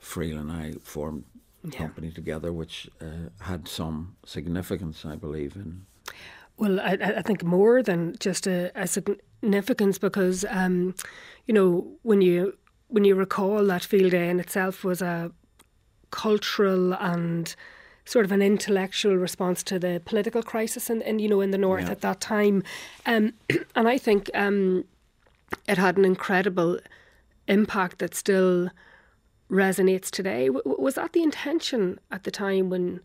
Friel 0.00 0.40
and 0.40 0.50
I 0.50 0.72
formed 0.82 1.24
a 1.66 1.70
company 1.70 2.10
together, 2.10 2.52
which 2.52 2.88
uh, 3.00 3.28
had 3.40 3.68
some 3.68 4.16
significance, 4.24 5.04
I 5.04 5.16
believe, 5.16 5.56
in. 5.56 5.86
Well, 6.56 6.80
I, 6.80 6.92
I 6.92 7.22
think 7.22 7.42
more 7.42 7.82
than 7.82 8.16
just 8.18 8.46
a, 8.46 8.70
a 8.74 8.86
significance 9.40 9.98
because, 9.98 10.44
um, 10.48 10.94
you 11.46 11.54
know, 11.54 11.86
when 12.02 12.20
you 12.20 12.56
when 12.88 13.04
you 13.04 13.14
recall 13.14 13.64
that 13.66 13.84
field 13.84 14.10
day 14.10 14.28
in 14.28 14.40
itself 14.40 14.84
was 14.84 15.00
a 15.00 15.30
cultural 16.10 16.92
and 16.94 17.54
sort 18.04 18.24
of 18.24 18.32
an 18.32 18.42
intellectual 18.42 19.16
response 19.16 19.62
to 19.62 19.78
the 19.78 20.02
political 20.04 20.42
crisis 20.42 20.90
in, 20.90 21.00
in 21.02 21.20
you 21.20 21.28
know 21.28 21.40
in 21.40 21.52
the 21.52 21.58
north 21.58 21.84
yeah. 21.84 21.92
at 21.92 22.00
that 22.00 22.20
time, 22.20 22.62
um, 23.06 23.32
and 23.74 23.88
I 23.88 23.96
think 23.98 24.30
um, 24.34 24.84
it 25.68 25.78
had 25.78 25.96
an 25.96 26.04
incredible 26.04 26.78
impact 27.48 27.98
that 27.98 28.14
still 28.14 28.70
resonates 29.50 30.10
today. 30.10 30.46
W- 30.46 30.76
was 30.78 30.94
that 30.94 31.12
the 31.12 31.22
intention 31.22 31.98
at 32.10 32.24
the 32.24 32.30
time 32.30 32.70
when 32.70 33.00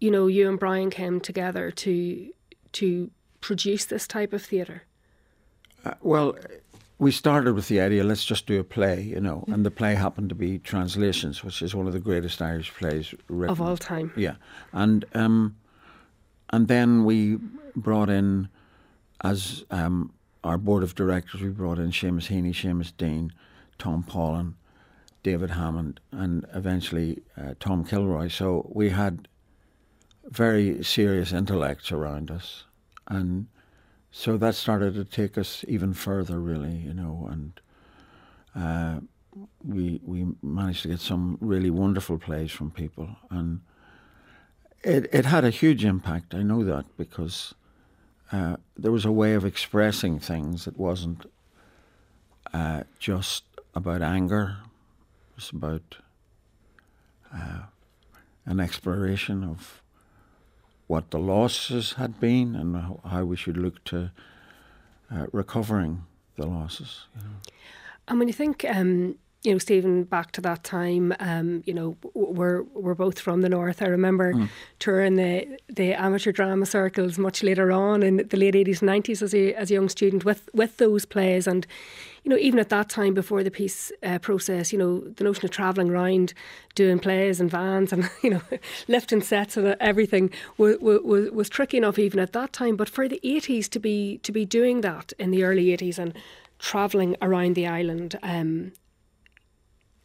you 0.00 0.10
know 0.10 0.26
you 0.26 0.48
and 0.48 0.58
Brian 0.58 0.90
came 0.90 1.20
together 1.20 1.70
to 1.70 2.32
to 2.72 3.10
produce 3.40 3.84
this 3.84 4.06
type 4.06 4.32
of 4.32 4.42
theatre? 4.42 4.84
Uh, 5.84 5.94
well, 6.02 6.36
we 6.98 7.10
started 7.10 7.54
with 7.54 7.68
the 7.68 7.80
idea 7.80 8.04
let's 8.04 8.24
just 8.24 8.46
do 8.46 8.60
a 8.60 8.64
play, 8.64 9.02
you 9.02 9.20
know, 9.20 9.44
and 9.48 9.66
the 9.66 9.70
play 9.70 9.94
happened 9.94 10.28
to 10.28 10.34
be 10.34 10.58
Translations, 10.58 11.42
which 11.44 11.60
is 11.60 11.74
one 11.74 11.86
of 11.86 11.92
the 11.92 12.00
greatest 12.00 12.40
Irish 12.40 12.72
plays 12.72 13.14
written. 13.28 13.52
of 13.52 13.60
all 13.60 13.76
time. 13.76 14.12
Yeah, 14.16 14.36
and 14.72 15.04
um, 15.14 15.56
and 16.50 16.68
then 16.68 17.04
we 17.04 17.38
brought 17.76 18.08
in 18.08 18.48
as 19.22 19.64
um, 19.70 20.12
our 20.44 20.58
board 20.58 20.82
of 20.82 20.94
directors, 20.94 21.40
we 21.40 21.48
brought 21.48 21.78
in 21.78 21.90
Seamus 21.90 22.28
Heaney, 22.28 22.54
Seamus 22.54 22.92
Deane, 22.96 23.32
Tom 23.78 24.02
Paulin, 24.02 24.54
David 25.22 25.50
Hammond, 25.50 26.00
and 26.12 26.46
eventually 26.54 27.22
uh, 27.36 27.54
Tom 27.58 27.84
Kilroy. 27.84 28.28
So 28.28 28.70
we 28.72 28.90
had 28.90 29.26
very 30.26 30.84
serious 30.84 31.32
intellects 31.32 31.90
around 31.90 32.30
us, 32.30 32.64
and 33.08 33.46
so 34.16 34.36
that 34.36 34.54
started 34.54 34.94
to 34.94 35.04
take 35.04 35.36
us 35.36 35.64
even 35.66 35.92
further, 35.92 36.38
really, 36.38 36.76
you 36.76 36.94
know, 36.94 37.28
and 37.32 37.60
uh, 38.54 39.00
we 39.66 40.00
we 40.04 40.24
managed 40.40 40.82
to 40.82 40.88
get 40.88 41.00
some 41.00 41.36
really 41.40 41.68
wonderful 41.68 42.16
plays 42.16 42.52
from 42.52 42.70
people, 42.70 43.16
and 43.28 43.60
it 44.84 45.12
it 45.12 45.24
had 45.24 45.44
a 45.44 45.50
huge 45.50 45.84
impact. 45.84 46.32
I 46.32 46.44
know 46.44 46.62
that 46.62 46.84
because 46.96 47.54
uh, 48.30 48.56
there 48.76 48.92
was 48.92 49.04
a 49.04 49.10
way 49.10 49.34
of 49.34 49.44
expressing 49.44 50.20
things 50.20 50.64
that 50.64 50.78
wasn't 50.78 51.28
uh, 52.52 52.84
just 53.00 53.42
about 53.74 54.00
anger. 54.00 54.58
It 55.30 55.36
was 55.36 55.50
about 55.50 55.96
uh, 57.34 57.62
an 58.46 58.60
exploration 58.60 59.42
of 59.42 59.82
what 60.94 61.10
the 61.10 61.18
losses 61.18 61.94
had 61.94 62.20
been 62.20 62.54
and 62.54 62.70
how 63.04 63.24
we 63.24 63.36
should 63.36 63.56
look 63.56 63.82
to 63.82 64.12
uh, 65.12 65.26
recovering 65.32 66.04
the 66.36 66.46
losses. 66.46 67.06
You 67.16 67.22
know. 67.24 67.36
And 68.06 68.18
when 68.18 68.28
you 68.28 68.34
think, 68.34 68.64
um, 68.68 69.16
you 69.42 69.52
know, 69.52 69.58
Stephen, 69.58 70.04
back 70.04 70.30
to 70.32 70.40
that 70.42 70.62
time, 70.62 71.12
um, 71.18 71.64
you 71.66 71.74
know, 71.74 71.96
we're 72.14 72.62
we're 72.84 72.94
both 72.94 73.18
from 73.18 73.42
the 73.42 73.48
north. 73.48 73.82
I 73.82 73.86
remember 73.86 74.32
mm. 74.32 74.48
touring 74.78 75.16
the 75.16 75.58
the 75.80 75.94
amateur 75.94 76.32
drama 76.32 76.64
circles 76.64 77.18
much 77.18 77.42
later 77.42 77.72
on 77.72 78.02
in 78.02 78.16
the 78.28 78.36
late 78.36 78.54
eighties, 78.54 78.80
nineties 78.80 79.20
as 79.20 79.34
a 79.34 79.52
as 79.54 79.70
a 79.70 79.74
young 79.74 79.88
student 79.88 80.24
with 80.24 80.48
with 80.54 80.76
those 80.76 81.04
plays 81.04 81.46
and 81.46 81.66
you 82.24 82.30
know, 82.30 82.38
even 82.38 82.58
at 82.58 82.70
that 82.70 82.88
time 82.88 83.12
before 83.12 83.44
the 83.44 83.50
peace 83.50 83.92
uh, 84.02 84.18
process, 84.18 84.72
you 84.72 84.78
know, 84.78 85.00
the 85.00 85.24
notion 85.24 85.44
of 85.44 85.50
travelling 85.50 85.90
around 85.90 86.32
doing 86.74 86.98
plays 86.98 87.38
and 87.38 87.50
vans 87.50 87.92
and, 87.92 88.10
you 88.22 88.30
know, 88.30 88.40
lifting 88.88 89.20
sets 89.20 89.58
and 89.58 89.76
everything 89.78 90.30
was, 90.56 90.78
was, 90.80 91.30
was 91.30 91.48
tricky 91.50 91.76
enough 91.76 91.98
even 91.98 92.18
at 92.18 92.32
that 92.32 92.54
time. 92.54 92.76
But 92.76 92.88
for 92.88 93.08
the 93.08 93.20
80s 93.22 93.68
to 93.68 93.78
be, 93.78 94.18
to 94.18 94.32
be 94.32 94.46
doing 94.46 94.80
that 94.80 95.12
in 95.18 95.30
the 95.30 95.44
early 95.44 95.66
80s 95.66 95.98
and 95.98 96.14
travelling 96.58 97.14
around 97.20 97.56
the 97.56 97.66
island 97.66 98.18
um, 98.22 98.72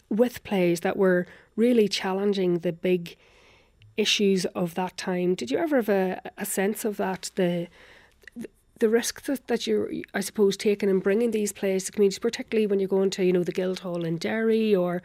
with 0.10 0.44
plays 0.44 0.82
that 0.82 0.98
were 0.98 1.26
really 1.56 1.88
challenging 1.88 2.60
the 2.60 2.74
big 2.74 3.16
issues 3.96 4.44
of 4.48 4.76
that 4.76 4.98
time. 4.98 5.36
Did 5.36 5.52
you 5.52 5.58
ever 5.58 5.78
have 5.78 5.90
a, 5.90 6.22
a 6.38 6.46
sense 6.46 6.84
of 6.84 6.98
that? 6.98 7.32
The 7.36 7.68
the 8.80 8.90
risk 8.90 9.24
that, 9.24 9.48
that 9.48 9.68
you're, 9.68 9.92
I 10.14 10.22
suppose, 10.22 10.58
taking 10.58 10.90
in 10.90 11.00
bringing 11.00 11.32
these 11.32 11.54
plays 11.54 11.86
to 11.86 11.92
communities, 11.92 12.20
particularly 12.20 12.68
when 12.68 12.80
you're 12.80 12.88
going 12.88 13.10
to, 13.12 13.24
you 13.24 13.34
know, 13.34 13.44
the 13.44 13.52
Guildhall 13.52 14.06
in 14.06 14.18
Derry 14.18 14.76
or 14.76 15.02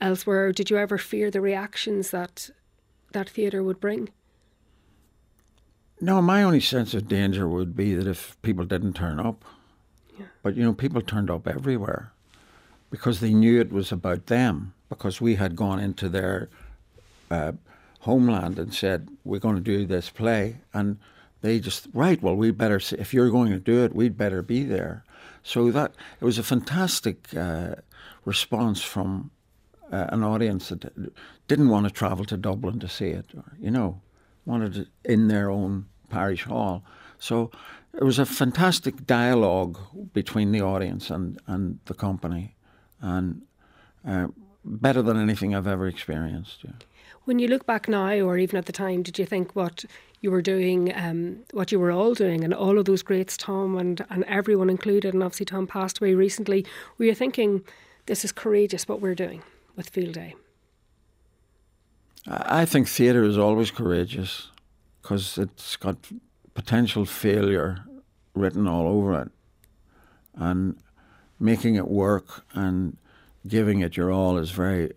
elsewhere, 0.00 0.52
did 0.52 0.70
you 0.70 0.78
ever 0.78 0.98
fear 0.98 1.30
the 1.30 1.40
reactions 1.40 2.10
that 2.10 2.50
that 3.12 3.28
theatre 3.28 3.62
would 3.62 3.80
bring? 3.80 4.10
No, 6.00 6.22
my 6.22 6.42
only 6.42 6.60
sense 6.60 6.94
of 6.94 7.08
danger 7.08 7.48
would 7.48 7.74
be 7.74 7.94
that 7.94 8.06
if 8.06 8.40
people 8.42 8.64
didn't 8.64 8.92
turn 8.92 9.18
up. 9.18 9.44
Yeah. 10.18 10.26
But, 10.42 10.56
you 10.56 10.62
know, 10.62 10.72
people 10.72 11.00
turned 11.00 11.30
up 11.30 11.48
everywhere 11.48 12.12
because 12.90 13.20
they 13.20 13.34
knew 13.34 13.60
it 13.60 13.72
was 13.72 13.92
about 13.92 14.26
them, 14.26 14.74
because 14.88 15.20
we 15.20 15.34
had 15.34 15.56
gone 15.56 15.80
into 15.80 16.08
their 16.08 16.48
uh, 17.30 17.52
homeland 18.00 18.58
and 18.58 18.72
said, 18.72 19.08
we're 19.24 19.38
going 19.38 19.56
to 19.56 19.60
do 19.60 19.84
this 19.84 20.08
play. 20.08 20.58
And 20.72 20.98
they 21.40 21.60
just 21.60 21.88
right 21.92 22.22
well 22.22 22.34
we 22.34 22.50
better 22.50 22.80
see, 22.80 22.96
if 22.96 23.14
you're 23.14 23.30
going 23.30 23.52
to 23.52 23.58
do 23.58 23.84
it 23.84 23.94
we'd 23.94 24.16
better 24.16 24.42
be 24.42 24.62
there. 24.62 25.04
So 25.42 25.70
that 25.70 25.92
it 26.20 26.24
was 26.24 26.38
a 26.38 26.42
fantastic 26.42 27.34
uh, 27.36 27.76
response 28.24 28.82
from 28.82 29.30
uh, 29.90 30.06
an 30.08 30.22
audience 30.22 30.68
that 30.68 30.92
didn't 31.46 31.68
want 31.68 31.86
to 31.86 31.92
travel 31.92 32.24
to 32.26 32.36
Dublin 32.36 32.78
to 32.80 32.88
see 32.88 33.08
it 33.08 33.26
or, 33.34 33.44
you 33.58 33.70
know 33.70 34.00
wanted 34.48 34.76
it 34.76 34.88
in 35.04 35.28
their 35.28 35.50
own 35.50 35.86
parish 36.08 36.44
hall. 36.44 36.82
So 37.18 37.50
it 37.94 38.02
was 38.02 38.18
a 38.18 38.26
fantastic 38.26 39.06
dialogue 39.06 39.78
between 40.12 40.52
the 40.52 40.62
audience 40.62 41.10
and, 41.10 41.38
and 41.46 41.78
the 41.84 41.94
company. 41.94 42.56
And 43.00 43.42
uh, 44.06 44.28
better 44.64 45.02
than 45.02 45.16
anything 45.16 45.54
I've 45.54 45.66
ever 45.66 45.86
experienced 45.86 46.64
yeah. 46.64 46.72
When 47.24 47.38
you 47.38 47.48
look 47.48 47.66
back 47.66 47.88
now, 47.88 48.10
or 48.20 48.38
even 48.38 48.56
at 48.56 48.64
the 48.64 48.72
time, 48.72 49.02
did 49.02 49.18
you 49.18 49.26
think 49.26 49.54
what 49.54 49.84
you 50.22 50.30
were 50.30 50.40
doing, 50.40 50.94
um, 50.96 51.40
what 51.52 51.70
you 51.70 51.78
were 51.78 51.92
all 51.92 52.14
doing, 52.14 52.42
and 52.42 52.54
all 52.54 52.78
of 52.78 52.86
those 52.86 53.02
greats, 53.02 53.36
Tom 53.36 53.76
and, 53.76 54.04
and 54.08 54.24
everyone 54.24 54.70
included, 54.70 55.12
and 55.12 55.22
obviously 55.22 55.44
Tom 55.44 55.66
passed 55.66 55.98
away 56.00 56.14
recently, 56.14 56.64
were 56.96 57.04
you 57.04 57.14
thinking, 57.14 57.62
this 58.06 58.24
is 58.24 58.32
courageous 58.32 58.88
what 58.88 59.02
we're 59.02 59.14
doing 59.14 59.42
with 59.76 59.90
Field 59.90 60.14
Day? 60.14 60.36
I 62.26 62.64
think 62.64 62.88
theatre 62.88 63.24
is 63.24 63.36
always 63.36 63.70
courageous 63.70 64.50
because 65.02 65.36
it's 65.36 65.76
got 65.76 65.96
potential 66.54 67.04
failure 67.04 67.84
written 68.34 68.66
all 68.66 68.88
over 68.88 69.20
it. 69.20 69.30
And 70.34 70.76
making 71.40 71.74
it 71.74 71.88
work 71.88 72.44
and 72.52 72.96
giving 73.46 73.80
it 73.80 73.96
your 73.96 74.10
all 74.12 74.38
is 74.38 74.50
very 74.50 74.92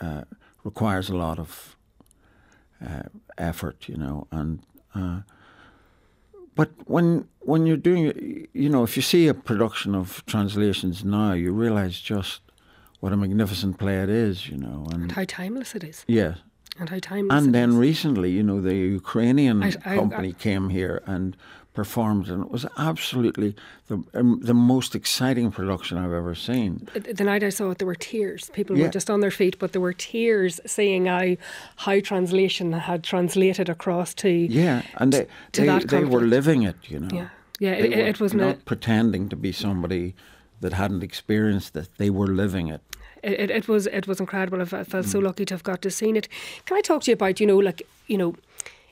uh, 0.00 0.22
requires 0.64 1.08
a 1.08 1.16
lot 1.16 1.38
of 1.38 1.76
uh, 2.84 3.02
effort, 3.36 3.88
you 3.88 3.96
know, 3.96 4.26
and 4.30 4.60
uh, 4.94 5.20
but 6.54 6.70
when 6.86 7.28
when 7.40 7.66
you're 7.66 7.76
doing, 7.76 8.48
you 8.52 8.68
know, 8.68 8.82
if 8.82 8.96
you 8.96 9.02
see 9.02 9.28
a 9.28 9.34
production 9.34 9.94
of 9.94 10.24
translations 10.26 11.04
now, 11.04 11.32
you 11.32 11.52
realize 11.52 12.00
just 12.00 12.40
what 13.00 13.12
a 13.12 13.16
magnificent 13.16 13.78
play 13.78 14.02
it 14.02 14.10
is, 14.10 14.48
you 14.48 14.56
know, 14.56 14.86
and, 14.92 15.02
and 15.02 15.12
how 15.12 15.24
timeless 15.24 15.74
it 15.74 15.84
is. 15.84 16.04
Yeah, 16.08 16.34
and 16.78 16.88
how 16.90 16.98
timeless. 16.98 17.44
And 17.44 17.54
then 17.54 17.70
is. 17.70 17.76
recently, 17.76 18.30
you 18.30 18.42
know, 18.42 18.60
the 18.60 18.74
Ukrainian 18.74 19.62
I, 19.62 19.72
I, 19.84 19.96
company 19.96 20.28
I, 20.28 20.42
came 20.42 20.68
here 20.68 21.02
and 21.06 21.36
performed, 21.78 22.28
and 22.28 22.42
it 22.42 22.50
was 22.50 22.66
absolutely 22.76 23.54
the 23.86 24.02
um, 24.12 24.40
the 24.42 24.52
most 24.52 24.96
exciting 24.96 25.52
production 25.52 25.96
I've 25.96 26.16
ever 26.22 26.34
seen. 26.34 26.88
The 26.92 27.22
night 27.22 27.44
I 27.44 27.50
saw 27.50 27.70
it, 27.70 27.78
there 27.78 27.86
were 27.86 28.02
tears. 28.12 28.50
People 28.52 28.76
yeah. 28.76 28.86
were 28.86 28.90
just 28.90 29.08
on 29.08 29.20
their 29.20 29.30
feet, 29.30 29.56
but 29.60 29.70
there 29.70 29.80
were 29.80 29.92
tears 29.92 30.60
seeing 30.66 31.06
how 31.06 31.36
how 31.76 32.00
translation 32.00 32.72
had 32.72 33.04
translated 33.04 33.68
across 33.68 34.12
to 34.14 34.28
yeah, 34.28 34.82
and 34.96 35.12
they 35.12 35.26
to 35.52 35.60
they, 35.62 35.78
they 35.98 36.04
were 36.04 36.22
living 36.22 36.62
it, 36.62 36.78
you 36.88 36.98
know. 36.98 37.14
Yeah, 37.18 37.28
yeah, 37.60 37.74
it, 37.84 37.92
it, 37.92 38.18
was 38.18 38.34
not 38.34 38.64
pretending 38.64 39.28
to 39.28 39.36
be 39.36 39.52
somebody 39.52 40.16
that 40.60 40.72
hadn't 40.72 41.04
experienced 41.04 41.76
it. 41.76 41.88
They 41.96 42.10
were 42.10 42.26
living 42.26 42.66
it. 42.66 42.82
It, 43.22 43.50
it, 43.50 43.68
was 43.68 43.86
it 43.86 44.08
was 44.08 44.18
incredible. 44.18 44.60
I 44.62 44.64
felt 44.64 45.06
mm. 45.06 45.12
so 45.14 45.20
lucky 45.20 45.44
to 45.44 45.54
have 45.54 45.62
got 45.62 45.80
to 45.82 45.90
see 45.90 46.10
it. 46.10 46.28
Can 46.66 46.76
I 46.76 46.80
talk 46.80 47.02
to 47.02 47.10
you 47.12 47.14
about 47.14 47.38
you 47.38 47.46
know 47.46 47.58
like 47.58 47.82
you 48.08 48.18
know 48.18 48.34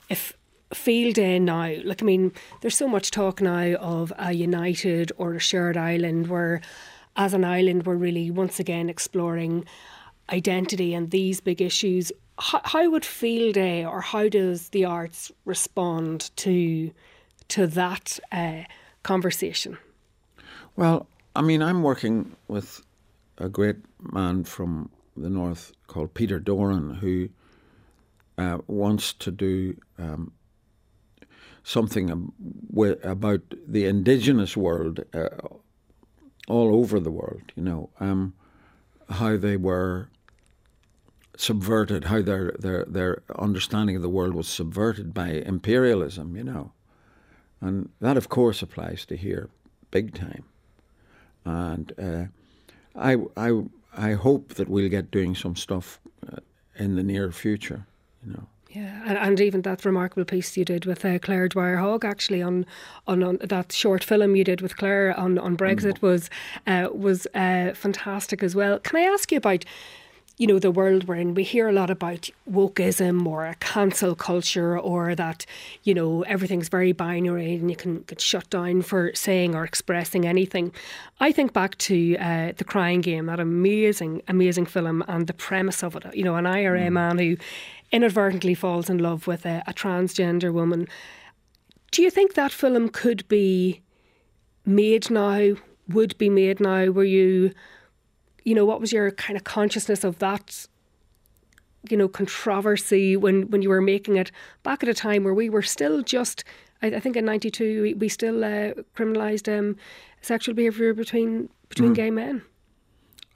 if 0.08 0.35
field 0.74 1.14
day 1.14 1.38
now? 1.38 1.74
Like, 1.84 2.02
I 2.02 2.04
mean, 2.04 2.32
there's 2.60 2.76
so 2.76 2.88
much 2.88 3.10
talk 3.10 3.40
now 3.40 3.74
of 3.74 4.12
a 4.18 4.32
united 4.32 5.12
or 5.16 5.34
a 5.34 5.40
shared 5.40 5.76
island 5.76 6.28
where, 6.28 6.60
as 7.16 7.34
an 7.34 7.44
island, 7.44 7.86
we're 7.86 7.96
really 7.96 8.30
once 8.30 8.60
again 8.60 8.88
exploring 8.88 9.64
identity 10.30 10.94
and 10.94 11.10
these 11.10 11.40
big 11.40 11.62
issues. 11.62 12.12
How, 12.38 12.60
how 12.64 12.90
would 12.90 13.04
field 13.04 13.54
day 13.54 13.84
or 13.84 14.00
how 14.00 14.28
does 14.28 14.68
the 14.70 14.84
arts 14.84 15.32
respond 15.44 16.30
to 16.36 16.90
to 17.48 17.66
that 17.68 18.18
uh, 18.32 18.64
conversation? 19.04 19.78
Well, 20.74 21.06
I 21.36 21.42
mean, 21.42 21.62
I'm 21.62 21.82
working 21.82 22.34
with 22.48 22.82
a 23.38 23.48
great 23.48 23.76
man 24.12 24.44
from 24.44 24.90
the 25.16 25.30
north 25.30 25.72
called 25.86 26.12
Peter 26.14 26.38
Doran 26.38 26.94
who 26.94 27.28
uh, 28.36 28.58
wants 28.66 29.12
to 29.14 29.30
do 29.30 29.76
um, 29.98 30.32
something 31.66 32.32
about 33.02 33.40
the 33.66 33.86
indigenous 33.86 34.56
world 34.56 35.04
uh, 35.12 35.28
all 36.46 36.76
over 36.76 37.00
the 37.00 37.10
world, 37.10 37.42
you 37.56 37.62
know, 37.64 37.90
um, 37.98 38.32
how 39.10 39.36
they 39.36 39.56
were 39.56 40.08
subverted, 41.36 42.04
how 42.04 42.22
their, 42.22 42.52
their, 42.56 42.84
their 42.84 43.22
understanding 43.36 43.96
of 43.96 44.02
the 44.02 44.08
world 44.08 44.32
was 44.32 44.46
subverted 44.46 45.12
by 45.12 45.30
imperialism, 45.30 46.36
you 46.36 46.44
know. 46.44 46.70
And 47.60 47.88
that, 48.00 48.16
of 48.16 48.28
course, 48.28 48.62
applies 48.62 49.04
to 49.06 49.16
here 49.16 49.50
big 49.90 50.14
time. 50.14 50.44
And 51.44 51.92
uh, 51.98 52.24
I, 52.94 53.16
I, 53.36 53.62
I 53.96 54.12
hope 54.12 54.54
that 54.54 54.68
we'll 54.68 54.88
get 54.88 55.10
doing 55.10 55.34
some 55.34 55.56
stuff 55.56 55.98
uh, 56.32 56.36
in 56.76 56.94
the 56.94 57.02
near 57.02 57.32
future, 57.32 57.88
you 58.24 58.34
know. 58.34 58.46
Yeah, 58.76 59.00
and, 59.06 59.16
and 59.16 59.40
even 59.40 59.62
that 59.62 59.86
remarkable 59.86 60.26
piece 60.26 60.54
you 60.54 60.66
did 60.66 60.84
with 60.84 61.02
uh, 61.02 61.18
Clare 61.18 61.48
Dwyer 61.48 61.78
Hogg, 61.78 62.04
actually 62.04 62.42
on, 62.42 62.66
on, 63.06 63.22
on 63.22 63.38
that 63.42 63.72
short 63.72 64.04
film 64.04 64.36
you 64.36 64.44
did 64.44 64.60
with 64.60 64.76
Clare 64.76 65.18
on 65.18 65.38
on 65.38 65.56
Brexit 65.56 65.98
mm. 65.98 66.02
was 66.02 66.28
uh, 66.66 66.88
was 66.92 67.26
uh, 67.34 67.72
fantastic 67.72 68.42
as 68.42 68.54
well. 68.54 68.78
Can 68.80 68.96
I 68.98 69.04
ask 69.04 69.32
you 69.32 69.38
about? 69.38 69.64
you 70.38 70.46
know, 70.46 70.58
the 70.58 70.70
world 70.70 71.08
we're 71.08 71.14
in, 71.14 71.32
we 71.32 71.42
hear 71.42 71.66
a 71.66 71.72
lot 71.72 71.88
about 71.88 72.28
wokeism 72.50 73.26
or 73.26 73.46
a 73.46 73.54
cancel 73.54 74.14
culture 74.14 74.78
or 74.78 75.14
that, 75.14 75.46
you 75.84 75.94
know, 75.94 76.22
everything's 76.24 76.68
very 76.68 76.92
binary 76.92 77.54
and 77.54 77.70
you 77.70 77.76
can 77.76 78.00
get 78.02 78.20
shut 78.20 78.48
down 78.50 78.82
for 78.82 79.14
saying 79.14 79.54
or 79.54 79.64
expressing 79.64 80.26
anything. 80.26 80.72
I 81.20 81.32
think 81.32 81.54
back 81.54 81.78
to 81.78 82.18
uh, 82.18 82.52
The 82.54 82.64
Crying 82.64 83.00
Game, 83.00 83.26
that 83.26 83.40
amazing, 83.40 84.22
amazing 84.28 84.66
film 84.66 85.02
and 85.08 85.26
the 85.26 85.32
premise 85.32 85.82
of 85.82 85.96
it. 85.96 86.14
You 86.14 86.24
know, 86.24 86.36
an 86.36 86.44
IRA 86.44 86.80
mm. 86.80 86.92
man 86.92 87.16
who 87.16 87.38
inadvertently 87.92 88.54
falls 88.54 88.90
in 88.90 88.98
love 88.98 89.26
with 89.26 89.46
a, 89.46 89.62
a 89.66 89.72
transgender 89.72 90.52
woman. 90.52 90.88
Do 91.90 92.02
you 92.02 92.10
think 92.10 92.34
that 92.34 92.52
film 92.52 92.88
could 92.88 93.26
be 93.28 93.80
made 94.64 95.10
now, 95.10 95.54
would 95.88 96.16
be 96.18 96.28
made 96.28 96.60
now? 96.60 96.86
Were 96.86 97.04
you, 97.04 97.52
you 98.44 98.54
know, 98.54 98.64
what 98.64 98.80
was 98.80 98.92
your 98.92 99.10
kind 99.12 99.36
of 99.36 99.44
consciousness 99.44 100.04
of 100.04 100.18
that, 100.18 100.66
you 101.88 101.96
know, 101.96 102.08
controversy 102.08 103.16
when, 103.16 103.48
when 103.50 103.62
you 103.62 103.68
were 103.68 103.80
making 103.80 104.16
it 104.16 104.32
back 104.62 104.82
at 104.82 104.88
a 104.88 104.94
time 104.94 105.24
where 105.24 105.34
we 105.34 105.48
were 105.48 105.62
still 105.62 106.02
just, 106.02 106.44
I, 106.82 106.88
I 106.88 107.00
think 107.00 107.16
in 107.16 107.24
92, 107.24 107.82
we, 107.82 107.94
we 107.94 108.08
still 108.08 108.44
uh, 108.44 108.74
criminalised 108.96 109.56
um, 109.56 109.76
sexual 110.20 110.54
behaviour 110.54 110.92
between, 110.92 111.48
between 111.68 111.92
mm. 111.92 111.96
gay 111.96 112.10
men? 112.10 112.42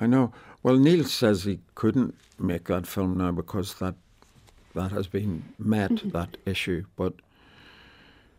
I 0.00 0.06
know. 0.06 0.32
Well, 0.62 0.76
Neil 0.76 1.04
says 1.04 1.44
he 1.44 1.60
couldn't 1.74 2.14
make 2.38 2.64
that 2.64 2.86
film 2.86 3.16
now 3.16 3.32
because 3.32 3.74
that 3.74 3.94
that 4.74 4.92
has 4.92 5.06
been 5.06 5.44
met, 5.58 5.90
mm-hmm. 5.90 6.10
that 6.10 6.36
issue. 6.46 6.84
But 6.96 7.14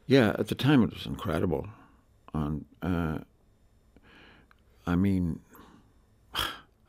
yeah, 0.07 0.35
at 0.38 0.47
the 0.47 0.55
time 0.55 0.83
it 0.83 0.93
was 0.93 1.05
incredible. 1.05 1.67
And 2.33 2.65
uh, 2.81 3.19
I 4.85 4.95
mean, 4.95 5.39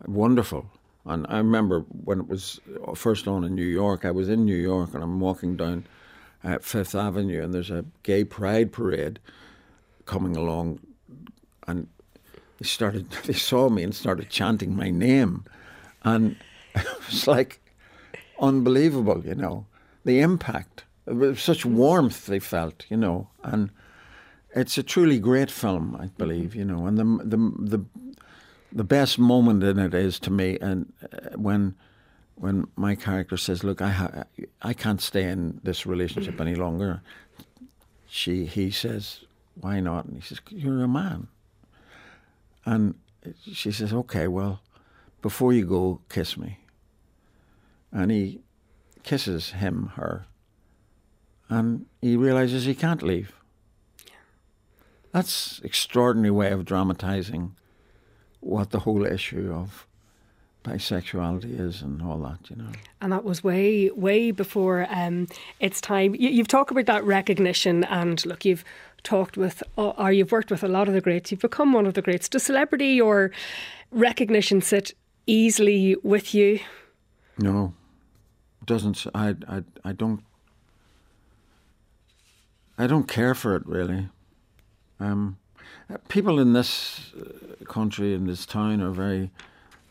wonderful. 0.07 0.67
And 1.05 1.27
I 1.29 1.39
remember 1.39 1.81
when 2.05 2.21
it 2.21 2.29
was 2.29 2.61
first 2.95 3.27
on 3.27 3.45
in 3.45 3.55
New 3.55 3.67
York, 3.67 4.05
I 4.05 4.13
was 4.13 4.29
in 4.29 4.45
New 4.45 4.57
York 4.57 4.95
and 4.95 5.03
I'm 5.03 5.19
walking 5.19 5.57
down 5.57 5.87
uh, 6.45 6.59
Fifth 6.59 6.95
Avenue 6.95 7.43
and 7.43 7.53
there's 7.53 7.71
a 7.71 7.85
gay 8.03 8.25
pride 8.25 8.73
parade 8.73 9.19
coming 10.07 10.37
along. 10.37 10.81
And 11.67 11.89
they 12.59 12.67
started, 12.67 13.11
they 13.25 13.33
saw 13.33 13.69
me 13.69 13.83
and 13.83 13.95
started 13.95 14.31
chanting 14.31 14.77
my 14.77 14.91
name. 14.91 15.45
And 16.05 16.37
it 16.75 17.07
was 17.07 17.27
like, 17.27 17.62
unbelievable, 18.43 19.23
you 19.25 19.35
know, 19.35 19.67
the 20.05 20.21
impact. 20.21 20.85
Such 21.37 21.65
warmth 21.65 22.27
they 22.27 22.39
felt, 22.39 22.85
you 22.89 22.97
know, 22.97 23.29
and 23.43 23.71
it's 24.55 24.77
a 24.77 24.83
truly 24.83 25.19
great 25.19 25.51
film, 25.51 25.97
I 25.99 26.07
believe, 26.19 26.55
you 26.55 26.65
know, 26.65 26.87
and 26.87 26.99
the 26.99 27.05
the 27.25 27.37
the 27.77 27.85
the 28.73 28.85
best 28.85 29.19
moment 29.19 29.63
in 29.63 29.79
it 29.79 29.95
is 29.95 30.19
to 30.21 30.31
me, 30.31 30.59
and 30.61 30.93
uh, 31.03 31.37
when 31.37 31.75
when 32.37 32.67
my 32.77 32.95
character 32.95 33.37
says, 33.37 33.65
"Look, 33.65 33.81
I 33.81 33.91
ha- 33.91 34.25
I 34.63 34.75
can't 34.75 35.01
stay 35.01 35.25
in 35.25 35.61
this 35.63 35.87
relationship 35.87 36.41
any 36.41 36.55
longer," 36.55 37.03
she 38.07 38.47
he 38.47 38.71
says, 38.71 39.25
"Why 39.61 39.81
not?" 39.81 40.05
And 40.07 40.17
he 40.17 40.23
says, 40.23 40.41
"You're 40.51 40.85
a 40.85 40.89
man," 40.89 41.29
and 42.65 42.95
she 43.53 43.73
says, 43.73 43.93
"Okay, 43.93 44.29
well, 44.29 44.61
before 45.21 45.53
you 45.53 45.67
go, 45.67 46.01
kiss 46.09 46.37
me." 46.37 46.59
And 47.93 48.11
he 48.11 48.41
kisses 49.03 49.51
him, 49.51 49.93
her, 49.97 50.27
and 51.49 51.87
he 52.01 52.17
realizes 52.17 52.65
he 52.65 52.75
can't 52.75 53.03
leave. 53.03 53.33
That's 55.13 55.61
extraordinary 55.63 56.31
way 56.31 56.51
of 56.51 56.65
dramatizing 56.65 57.55
what 58.41 58.71
the 58.71 58.81
whole 58.81 59.05
issue 59.05 59.53
of 59.55 59.87
bisexuality 60.65 61.59
is 61.59 61.83
and 61.83 62.01
all 62.03 62.19
that, 62.19 62.49
you 62.49 62.57
know. 62.57 62.71
And 63.01 63.13
that 63.13 63.25
was 63.25 63.45
way, 63.45 63.91
way 63.91 64.31
before 64.31 64.87
um, 64.91 65.27
its 65.61 65.81
time. 65.81 66.15
You, 66.15 66.39
have 66.39 66.49
talked 66.49 66.71
about 66.71 66.87
that 66.87 67.05
recognition, 67.05 67.85
and 67.85 68.25
look, 68.25 68.45
you've 68.45 68.65
talked 69.03 69.37
with, 69.37 69.63
or 69.77 70.13
you've 70.13 70.33
worked 70.33 70.51
with 70.51 70.63
a 70.63 70.69
lot 70.69 70.89
of 70.89 70.95
the 70.95 71.01
greats. 71.01 71.31
You've 71.31 71.41
become 71.41 71.73
one 71.73 71.87
of 71.87 71.95
the 71.95 72.03
greats. 72.03 72.29
Does 72.29 72.45
celebrity 72.45 73.01
or 73.01 73.33
recognition 73.91 74.61
sit 74.63 74.95
easily 75.27 75.97
with 76.03 76.35
you? 76.35 76.61
No, 77.39 77.75
doesn't. 78.65 79.07
I, 79.15 79.37
I, 79.49 79.63
I 79.85 79.93
don't. 79.93 80.23
I 82.79 82.87
don't 82.87 83.07
care 83.07 83.35
for 83.35 83.55
it 83.55 83.67
really. 83.67 84.09
Um, 84.99 85.39
people 86.09 86.41
in 86.41 86.53
this 86.53 87.13
uh, 87.15 87.65
country 87.67 88.15
in 88.15 88.27
this 88.27 88.47
town 88.47 88.81
are 88.81 88.91
very, 88.91 89.31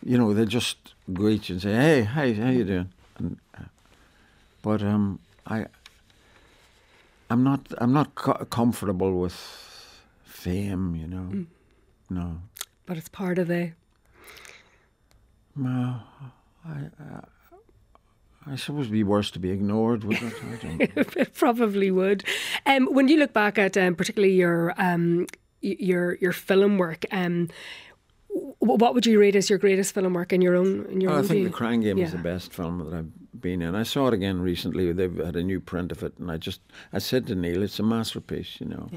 you 0.03 0.17
know, 0.17 0.33
they 0.33 0.45
just 0.45 0.93
greet 1.13 1.49
you 1.49 1.55
and 1.55 1.61
say, 1.61 1.73
"Hey, 1.73 2.01
hey, 2.03 2.33
how 2.33 2.49
you 2.49 2.63
doing?" 2.63 2.89
And, 3.17 3.37
uh, 3.57 3.63
but 4.61 4.81
um, 4.81 5.19
I, 5.45 5.67
I'm 7.29 7.43
not. 7.43 7.67
I'm 7.77 7.93
not 7.93 8.15
co- 8.15 8.45
comfortable 8.45 9.19
with 9.19 9.35
fame. 10.23 10.95
You 10.95 11.07
know, 11.07 11.29
mm. 11.31 11.45
no. 12.09 12.41
But 12.85 12.97
it's 12.97 13.09
part 13.09 13.37
of 13.37 13.47
the. 13.47 13.73
No, 15.55 15.99
I, 16.65 16.89
I 16.99 17.23
I 18.47 18.55
suppose 18.55 18.81
it'd 18.81 18.91
be 18.91 19.03
worse 19.03 19.29
to 19.31 19.39
be 19.39 19.51
ignored, 19.51 20.03
would 20.03 20.17
it? 20.21 20.91
it 21.15 21.33
probably 21.35 21.91
would. 21.91 22.23
Um, 22.65 22.87
when 22.91 23.07
you 23.07 23.17
look 23.17 23.33
back 23.33 23.59
at 23.59 23.77
um, 23.77 23.95
particularly 23.95 24.33
your 24.33 24.73
um, 24.77 25.27
your 25.61 26.15
your 26.15 26.31
film 26.31 26.77
work, 26.77 27.05
um, 27.11 27.49
what 28.59 28.93
would 28.93 29.05
you 29.05 29.19
rate 29.19 29.35
as 29.35 29.49
your 29.49 29.59
greatest 29.59 29.93
film 29.93 30.13
work 30.13 30.33
in 30.33 30.41
your 30.41 30.55
own 30.55 30.85
in 30.85 31.01
your 31.01 31.11
oh, 31.11 31.15
own 31.15 31.19
I 31.25 31.27
think 31.27 31.39
view? 31.39 31.43
The 31.45 31.53
Crying 31.53 31.81
Game 31.81 31.97
yeah. 31.97 32.05
is 32.05 32.13
the 32.13 32.17
best 32.17 32.53
film 32.53 32.79
that 32.79 32.93
I've 32.93 33.41
been 33.41 33.61
in. 33.61 33.75
I 33.75 33.83
saw 33.83 34.07
it 34.07 34.13
again 34.13 34.41
recently. 34.41 34.91
They've 34.91 35.17
had 35.17 35.35
a 35.35 35.43
new 35.43 35.59
print 35.59 35.91
of 35.91 36.01
it, 36.03 36.13
and 36.17 36.31
I 36.31 36.37
just 36.37 36.61
I 36.93 36.99
said 36.99 37.27
to 37.27 37.35
Neil, 37.35 37.61
it's 37.61 37.79
a 37.79 37.83
masterpiece, 37.83 38.59
you 38.59 38.67
know, 38.67 38.89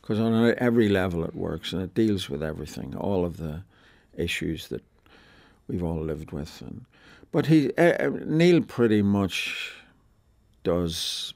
because 0.00 0.18
yeah. 0.18 0.24
on 0.24 0.54
every 0.58 0.88
level 0.88 1.24
it 1.24 1.34
works 1.34 1.72
and 1.72 1.82
it 1.82 1.94
deals 1.94 2.28
with 2.28 2.42
everything, 2.42 2.96
all 2.96 3.24
of 3.24 3.36
the 3.36 3.62
issues 4.16 4.68
that 4.68 4.82
we've 5.68 5.84
all 5.84 6.02
lived 6.02 6.32
with, 6.32 6.60
and 6.62 6.84
but 7.32 7.46
he 7.46 7.72
uh, 7.76 8.10
Neil 8.24 8.62
pretty 8.62 9.02
much 9.02 9.72
does 10.64 11.34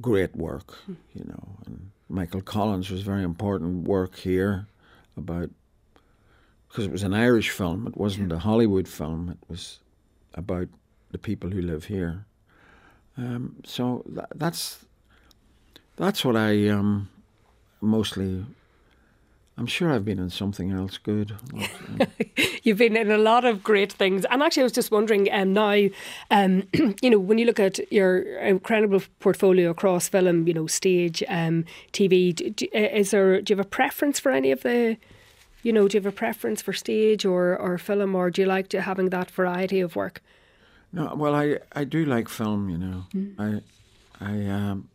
great 0.00 0.34
work, 0.36 0.78
you 1.14 1.24
know. 1.24 1.56
And 1.66 1.90
Michael 2.08 2.42
Collins 2.42 2.90
was 2.90 3.02
very 3.02 3.22
important 3.22 3.86
work 3.86 4.16
here 4.16 4.66
about 5.16 5.50
because 6.68 6.84
it 6.84 6.92
was 6.92 7.02
an 7.02 7.14
Irish 7.14 7.50
film. 7.50 7.86
It 7.86 7.96
wasn't 7.96 8.32
a 8.32 8.38
Hollywood 8.38 8.88
film. 8.88 9.30
It 9.30 9.50
was 9.50 9.80
about 10.34 10.68
the 11.10 11.18
people 11.18 11.50
who 11.50 11.62
live 11.62 11.84
here. 11.84 12.26
Um, 13.16 13.56
so 13.64 14.04
th- 14.06 14.26
that's 14.34 14.84
that's 15.96 16.24
what 16.24 16.36
I 16.36 16.68
um, 16.68 17.08
mostly 17.80 18.44
I'm 19.58 19.66
sure 19.66 19.92
I've 19.92 20.04
been 20.04 20.20
in 20.20 20.30
something 20.30 20.70
else 20.70 20.98
good. 20.98 21.34
You've 22.62 22.78
been 22.78 22.96
in 22.96 23.10
a 23.10 23.18
lot 23.18 23.44
of 23.44 23.64
great 23.64 23.92
things, 23.92 24.24
and 24.30 24.40
actually, 24.40 24.62
I 24.62 24.64
was 24.64 24.72
just 24.72 24.92
wondering 24.92 25.28
um, 25.32 25.52
now, 25.52 25.88
um, 26.30 26.62
you 27.02 27.10
know, 27.10 27.18
when 27.18 27.38
you 27.38 27.44
look 27.44 27.58
at 27.58 27.92
your 27.92 28.38
incredible 28.38 29.02
portfolio 29.18 29.70
across 29.70 30.08
film, 30.08 30.46
you 30.46 30.54
know, 30.54 30.68
stage, 30.68 31.24
um, 31.28 31.64
TV, 31.92 32.54
do, 32.54 32.68
is 32.72 33.10
there? 33.10 33.42
Do 33.42 33.52
you 33.52 33.56
have 33.56 33.66
a 33.66 33.68
preference 33.68 34.20
for 34.20 34.30
any 34.30 34.52
of 34.52 34.62
the? 34.62 34.96
You 35.64 35.72
know, 35.72 35.88
do 35.88 35.96
you 35.96 36.02
have 36.02 36.12
a 36.12 36.16
preference 36.16 36.62
for 36.62 36.72
stage 36.72 37.24
or, 37.24 37.56
or 37.56 37.78
film, 37.78 38.14
or 38.14 38.30
do 38.30 38.42
you 38.42 38.46
like 38.46 38.68
to 38.68 38.80
having 38.80 39.10
that 39.10 39.28
variety 39.28 39.80
of 39.80 39.96
work? 39.96 40.22
No, 40.92 41.12
well, 41.16 41.34
I, 41.34 41.58
I 41.72 41.82
do 41.82 42.04
like 42.04 42.28
film. 42.28 42.70
You 42.70 42.78
know, 42.78 43.04
mm. 43.12 43.34
I 44.20 44.24
I 44.24 44.46
um, 44.46 44.88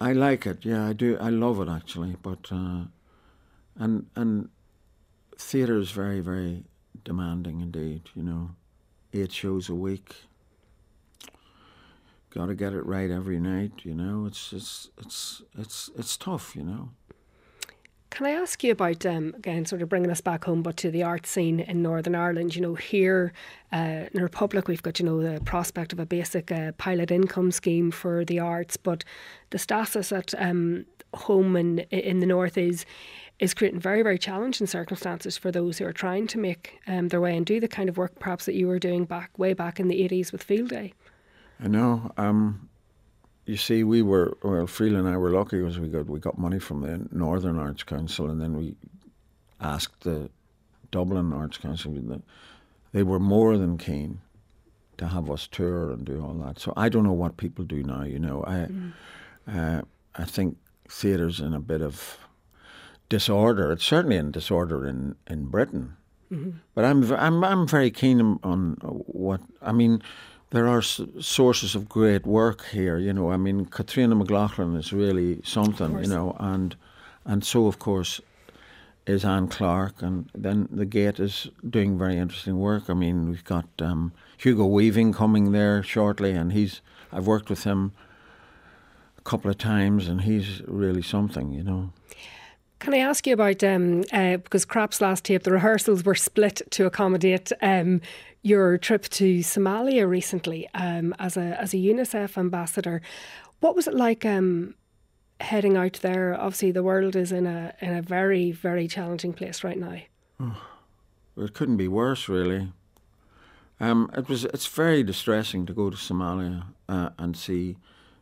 I 0.00 0.12
like 0.12 0.46
it. 0.46 0.64
Yeah, 0.64 0.86
I 0.86 0.92
do. 0.94 1.18
I 1.20 1.28
love 1.28 1.60
it 1.60 1.68
actually. 1.68 2.16
But 2.22 2.50
uh, 2.50 2.84
and 3.76 4.06
and 4.16 4.48
theatre 5.36 5.78
is 5.78 5.90
very 5.90 6.20
very 6.20 6.64
demanding 7.04 7.60
indeed. 7.60 8.02
You 8.14 8.22
know, 8.22 8.50
eight 9.12 9.32
shows 9.32 9.68
a 9.68 9.74
week. 9.74 10.14
Got 12.30 12.46
to 12.46 12.54
get 12.54 12.72
it 12.72 12.86
right 12.86 13.10
every 13.10 13.40
night. 13.40 13.72
You 13.82 13.94
know, 13.94 14.24
it's 14.26 14.52
it's 14.52 14.88
it's 14.98 15.42
it's 15.58 15.90
it's 15.96 16.16
tough. 16.16 16.56
You 16.56 16.62
know. 16.62 16.90
Can 18.10 18.26
I 18.26 18.30
ask 18.30 18.64
you 18.64 18.72
about 18.72 19.06
um, 19.06 19.34
again, 19.36 19.64
sort 19.64 19.82
of 19.82 19.88
bringing 19.88 20.10
us 20.10 20.20
back 20.20 20.44
home, 20.44 20.62
but 20.62 20.76
to 20.78 20.90
the 20.90 21.04
art 21.04 21.26
scene 21.26 21.60
in 21.60 21.80
Northern 21.80 22.16
Ireland? 22.16 22.56
You 22.56 22.62
know, 22.62 22.74
here 22.74 23.32
uh, 23.72 23.76
in 23.76 24.10
the 24.12 24.22
Republic, 24.22 24.66
we've 24.66 24.82
got 24.82 24.98
you 24.98 25.06
know 25.06 25.22
the 25.22 25.40
prospect 25.42 25.92
of 25.92 26.00
a 26.00 26.06
basic 26.06 26.50
uh, 26.50 26.72
pilot 26.72 27.12
income 27.12 27.52
scheme 27.52 27.92
for 27.92 28.24
the 28.24 28.40
arts, 28.40 28.76
but 28.76 29.04
the 29.50 29.58
status 29.58 30.10
at 30.10 30.34
um, 30.38 30.86
home 31.14 31.56
in 31.56 31.78
in 31.90 32.18
the 32.18 32.26
north 32.26 32.58
is 32.58 32.84
is 33.38 33.54
creating 33.54 33.80
very 33.80 34.02
very 34.02 34.18
challenging 34.18 34.66
circumstances 34.66 35.38
for 35.38 35.52
those 35.52 35.78
who 35.78 35.86
are 35.86 35.92
trying 35.92 36.26
to 36.26 36.38
make 36.38 36.78
um, 36.88 37.08
their 37.08 37.20
way 37.20 37.36
and 37.36 37.46
do 37.46 37.60
the 37.60 37.68
kind 37.68 37.88
of 37.88 37.96
work 37.96 38.18
perhaps 38.18 38.44
that 38.44 38.54
you 38.54 38.66
were 38.66 38.78
doing 38.78 39.04
back 39.04 39.38
way 39.38 39.54
back 39.54 39.78
in 39.78 39.86
the 39.86 40.02
eighties 40.02 40.32
with 40.32 40.42
Field 40.42 40.70
Day. 40.70 40.92
I 41.62 41.68
know. 41.68 42.10
Um, 42.16 42.69
you 43.46 43.56
see, 43.56 43.84
we 43.84 44.02
were 44.02 44.36
well. 44.42 44.66
Friel 44.66 44.98
and 44.98 45.08
I 45.08 45.16
were 45.16 45.30
lucky 45.30 45.58
because 45.58 45.78
we 45.78 45.88
got 45.88 46.06
we 46.06 46.20
got 46.20 46.38
money 46.38 46.58
from 46.58 46.82
the 46.82 47.08
Northern 47.10 47.58
Arts 47.58 47.82
Council, 47.82 48.30
and 48.30 48.40
then 48.40 48.56
we 48.56 48.76
asked 49.60 50.00
the 50.02 50.30
Dublin 50.90 51.32
Arts 51.32 51.58
Council. 51.58 51.94
They 52.92 53.02
were 53.02 53.20
more 53.20 53.56
than 53.56 53.78
keen 53.78 54.20
to 54.98 55.08
have 55.08 55.30
us 55.30 55.48
tour 55.48 55.90
and 55.90 56.04
do 56.04 56.22
all 56.22 56.34
that. 56.34 56.58
So 56.58 56.72
I 56.76 56.88
don't 56.88 57.04
know 57.04 57.12
what 57.12 57.38
people 57.38 57.64
do 57.64 57.82
now. 57.82 58.04
You 58.04 58.18
know, 58.18 58.44
I 58.46 58.54
mm. 58.54 58.92
uh, 59.48 59.82
I 60.14 60.24
think 60.24 60.56
theatre's 60.88 61.40
in 61.40 61.54
a 61.54 61.60
bit 61.60 61.82
of 61.82 62.18
disorder. 63.08 63.72
It's 63.72 63.84
certainly 63.84 64.16
in 64.16 64.30
disorder 64.30 64.86
in 64.86 65.16
in 65.26 65.46
Britain. 65.46 65.96
Mm-hmm. 66.30 66.50
But 66.74 66.84
I'm 66.84 67.10
I'm 67.12 67.42
I'm 67.42 67.66
very 67.66 67.90
keen 67.90 68.38
on 68.42 68.76
what 68.82 69.40
I 69.62 69.72
mean 69.72 70.02
there 70.50 70.66
are 70.68 70.82
sources 70.82 71.74
of 71.74 71.88
great 71.88 72.26
work 72.26 72.66
here. 72.66 72.98
You 72.98 73.12
know, 73.12 73.30
I 73.30 73.36
mean, 73.36 73.66
Caitríona 73.66 74.16
McLaughlin 74.16 74.76
is 74.76 74.92
really 74.92 75.40
something. 75.44 75.98
You 76.02 76.08
know, 76.08 76.36
and 76.38 76.76
and 77.24 77.44
so 77.44 77.66
of 77.66 77.78
course 77.78 78.20
is 79.06 79.24
Anne 79.24 79.48
Clarke, 79.48 80.02
and 80.02 80.30
then 80.34 80.68
the 80.70 80.84
Gate 80.84 81.18
is 81.18 81.48
doing 81.68 81.98
very 81.98 82.16
interesting 82.16 82.58
work. 82.58 82.88
I 82.88 82.94
mean, 82.94 83.28
we've 83.28 83.44
got 83.44 83.66
um, 83.80 84.12
Hugo 84.36 84.66
Weaving 84.66 85.12
coming 85.12 85.52
there 85.52 85.82
shortly, 85.82 86.32
and 86.32 86.52
he's 86.52 86.80
I've 87.12 87.26
worked 87.26 87.48
with 87.48 87.64
him 87.64 87.92
a 89.18 89.22
couple 89.22 89.50
of 89.50 89.58
times, 89.58 90.08
and 90.08 90.22
he's 90.22 90.62
really 90.66 91.02
something. 91.02 91.52
You 91.52 91.62
know. 91.62 91.92
Can 92.80 92.94
I 92.94 92.98
ask 92.98 93.26
you 93.26 93.34
about 93.34 93.62
um, 93.62 94.04
uh, 94.10 94.38
because 94.38 94.64
Krapp's 94.64 95.02
last 95.02 95.24
tape, 95.24 95.42
the 95.42 95.52
rehearsals 95.52 96.02
were 96.02 96.14
split 96.14 96.62
to 96.70 96.86
accommodate 96.86 97.52
um, 97.60 98.00
your 98.42 98.78
trip 98.78 99.04
to 99.10 99.40
Somalia 99.40 100.08
recently 100.08 100.68
um, 100.74 101.14
as 101.18 101.36
a 101.36 101.60
as 101.60 101.74
a 101.74 101.76
UNICEF 101.76 102.38
ambassador. 102.38 103.02
What 103.60 103.76
was 103.76 103.86
it 103.86 103.94
like 103.94 104.24
um, 104.24 104.74
heading 105.40 105.76
out 105.76 106.00
there? 106.02 106.34
Obviously, 106.34 106.72
the 106.72 106.82
world 106.82 107.16
is 107.16 107.32
in 107.32 107.46
a 107.46 107.74
in 107.80 107.94
a 107.94 108.02
very 108.02 108.52
very 108.52 108.88
challenging 108.88 109.32
place 109.32 109.62
right 109.62 109.78
now. 109.78 109.98
Oh, 110.40 110.62
it 111.36 111.54
couldn't 111.54 111.76
be 111.76 111.88
worse, 111.88 112.28
really. 112.28 112.72
Um, 113.78 114.10
it 114.16 114.28
was. 114.28 114.44
It's 114.44 114.66
very 114.66 115.02
distressing 115.02 115.66
to 115.66 115.72
go 115.72 115.90
to 115.90 115.96
Somalia 115.96 116.64
uh, 116.88 117.10
and 117.18 117.36
see 117.36 117.76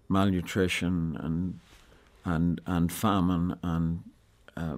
malnutrition 0.08 1.16
and 1.20 1.60
and 2.24 2.60
and 2.66 2.92
famine 2.92 3.58
and 3.62 4.02
uh, 4.56 4.76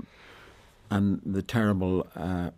and 0.91 1.21
the 1.25 1.43
terrible 1.43 2.07
uh, 2.17 2.51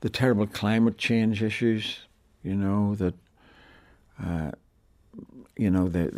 the 0.00 0.08
terrible 0.08 0.46
climate 0.46 0.98
change 0.98 1.42
issues, 1.42 2.00
you 2.42 2.54
know, 2.54 2.94
that, 2.94 3.14
uh, 4.24 4.50
you 5.56 5.70
know, 5.70 5.88
they, 5.88 6.08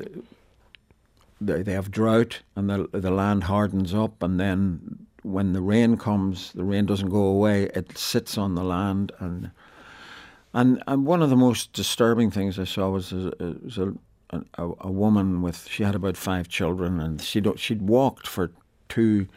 they, 1.40 1.62
they 1.62 1.72
have 1.72 1.90
drought 1.90 2.42
and 2.54 2.70
the, 2.70 2.88
the 2.92 3.10
land 3.10 3.44
hardens 3.44 3.92
up, 3.92 4.22
and 4.22 4.38
then 4.38 5.06
when 5.22 5.52
the 5.52 5.60
rain 5.60 5.96
comes, 5.96 6.52
the 6.52 6.64
rain 6.64 6.86
doesn't 6.86 7.10
go 7.10 7.24
away, 7.24 7.64
it 7.74 7.96
sits 7.96 8.36
on 8.36 8.54
the 8.54 8.64
land. 8.64 9.12
And, 9.18 9.50
and, 10.52 10.82
and 10.86 11.06
one 11.06 11.22
of 11.22 11.30
the 11.30 11.36
most 11.36 11.72
disturbing 11.72 12.30
things 12.30 12.58
I 12.58 12.64
saw 12.64 12.90
was, 12.90 13.12
a, 13.12 13.32
was 13.64 13.78
a, 13.78 13.94
a, 14.30 14.70
a 14.80 14.90
woman 14.90 15.42
with, 15.42 15.68
she 15.68 15.82
had 15.84 15.94
about 15.94 16.16
five 16.16 16.48
children, 16.48 17.00
and 17.00 17.20
she'd, 17.20 17.48
she'd 17.58 17.82
walked 17.82 18.26
for 18.26 18.50
two, 18.88 19.28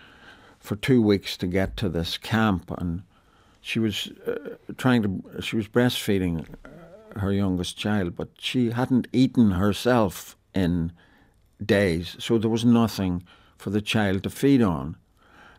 for 0.59 0.75
two 0.75 1.01
weeks 1.01 1.38
to 1.38 1.47
get 1.47 1.77
to 1.77 1.89
this 1.89 2.17
camp. 2.17 2.71
and 2.77 3.03
she 3.65 3.80
was 3.80 4.12
uh, 4.28 4.58
trying 4.78 5.01
to 5.01 5.41
she 5.41 5.56
was 5.56 5.67
breastfeeding 5.67 6.45
her 7.15 7.32
youngest 7.34 7.75
child, 7.75 8.15
but 8.15 8.30
she 8.38 8.69
hadn't 8.69 9.08
eaten 9.12 9.51
herself 9.51 10.38
in 10.54 10.91
days, 11.65 12.15
so 12.19 12.38
there 12.38 12.49
was 12.49 12.63
nothing 12.63 13.23
for 13.58 13.71
the 13.71 13.82
child 13.82 14.21
to 14.21 14.30
feed 14.30 14.62
on. 14.62 14.97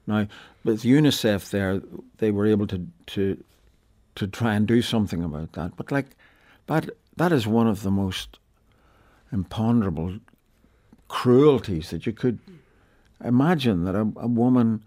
Now, 0.06 0.28
with 0.62 0.84
UNICEF, 0.84 1.50
there 1.50 1.82
they 2.18 2.30
were 2.30 2.46
able 2.46 2.68
to 2.68 2.86
to 3.06 3.42
to 4.14 4.28
try 4.28 4.54
and 4.54 4.68
do 4.68 4.82
something 4.82 5.24
about 5.24 5.54
that, 5.54 5.76
but 5.76 5.90
like 5.90 6.10
that 6.66 6.88
that 7.16 7.32
is 7.32 7.44
one 7.44 7.66
of 7.66 7.82
the 7.82 7.90
most 7.90 8.38
imponderable 9.32 10.20
cruelties 11.08 11.90
that 11.90 12.06
you 12.06 12.12
could 12.12 12.38
imagine 13.24 13.84
that 13.84 13.96
a, 13.96 14.06
a 14.16 14.28
woman 14.28 14.84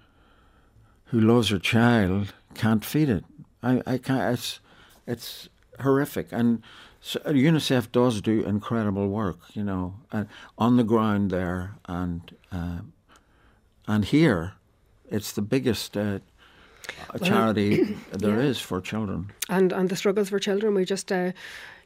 who 1.07 1.19
loves 1.19 1.49
her 1.49 1.59
child 1.59 2.33
can't 2.53 2.83
feed 2.83 3.09
it. 3.09 3.23
I, 3.63 3.81
I 3.85 3.97
can't. 3.97 4.33
It's 4.33 4.59
it's 5.07 5.49
horrific, 5.79 6.27
and 6.31 6.61
so 7.01 7.19
UNICEF 7.19 7.91
does 7.91 8.21
do 8.21 8.43
incredible 8.43 9.07
work. 9.09 9.39
You 9.53 9.63
know, 9.63 9.95
uh, 10.11 10.25
on 10.57 10.77
the 10.77 10.83
ground 10.83 11.31
there, 11.31 11.75
and 11.85 12.35
uh, 12.51 12.79
and 13.87 14.05
here, 14.05 14.53
it's 15.09 15.31
the 15.31 15.41
biggest. 15.41 15.97
Uh, 15.97 16.19
charity 17.23 17.83
well, 17.83 17.93
there 18.13 18.41
yeah. 18.41 18.49
is 18.49 18.59
for 18.59 18.81
children, 18.81 19.31
and 19.47 19.71
and 19.71 19.89
the 19.89 19.95
struggles 19.95 20.29
for 20.29 20.39
children. 20.39 20.73
We 20.73 20.85
just 20.85 21.11
uh, 21.11 21.33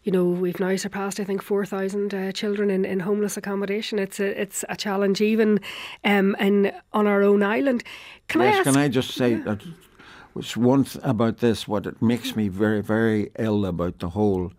you 0.03 0.11
know, 0.11 0.25
we've 0.25 0.59
now 0.59 0.75
surpassed, 0.75 1.19
I 1.19 1.23
think, 1.23 1.41
4,000 1.41 2.13
uh, 2.13 2.31
children 2.33 2.69
in, 2.69 2.83
in 2.83 2.99
homeless 2.99 3.37
accommodation. 3.37 3.99
It's 3.99 4.19
a, 4.19 4.41
it's 4.41 4.65
a 4.67 4.75
challenge 4.75 5.21
even 5.21 5.61
um, 6.03 6.35
in, 6.39 6.73
on 6.91 7.07
our 7.07 7.23
own 7.23 7.41
island. 7.41 7.83
Can 8.27 8.41
yes, 8.41 8.55
I 8.55 8.57
ask, 8.57 8.63
can 8.65 8.77
I 8.77 8.87
just 8.89 9.11
say 9.11 9.31
yeah. 9.31 9.43
that 9.43 9.61
which 10.33 10.57
one 10.57 10.83
th- 10.83 11.03
about 11.03 11.37
this, 11.37 11.67
what 11.67 11.85
it 11.85 12.01
makes 12.01 12.35
me 12.35 12.47
very, 12.47 12.81
very 12.81 13.31
ill 13.37 13.65
about 13.65 13.99
the 13.99 14.09
whole 14.09 14.51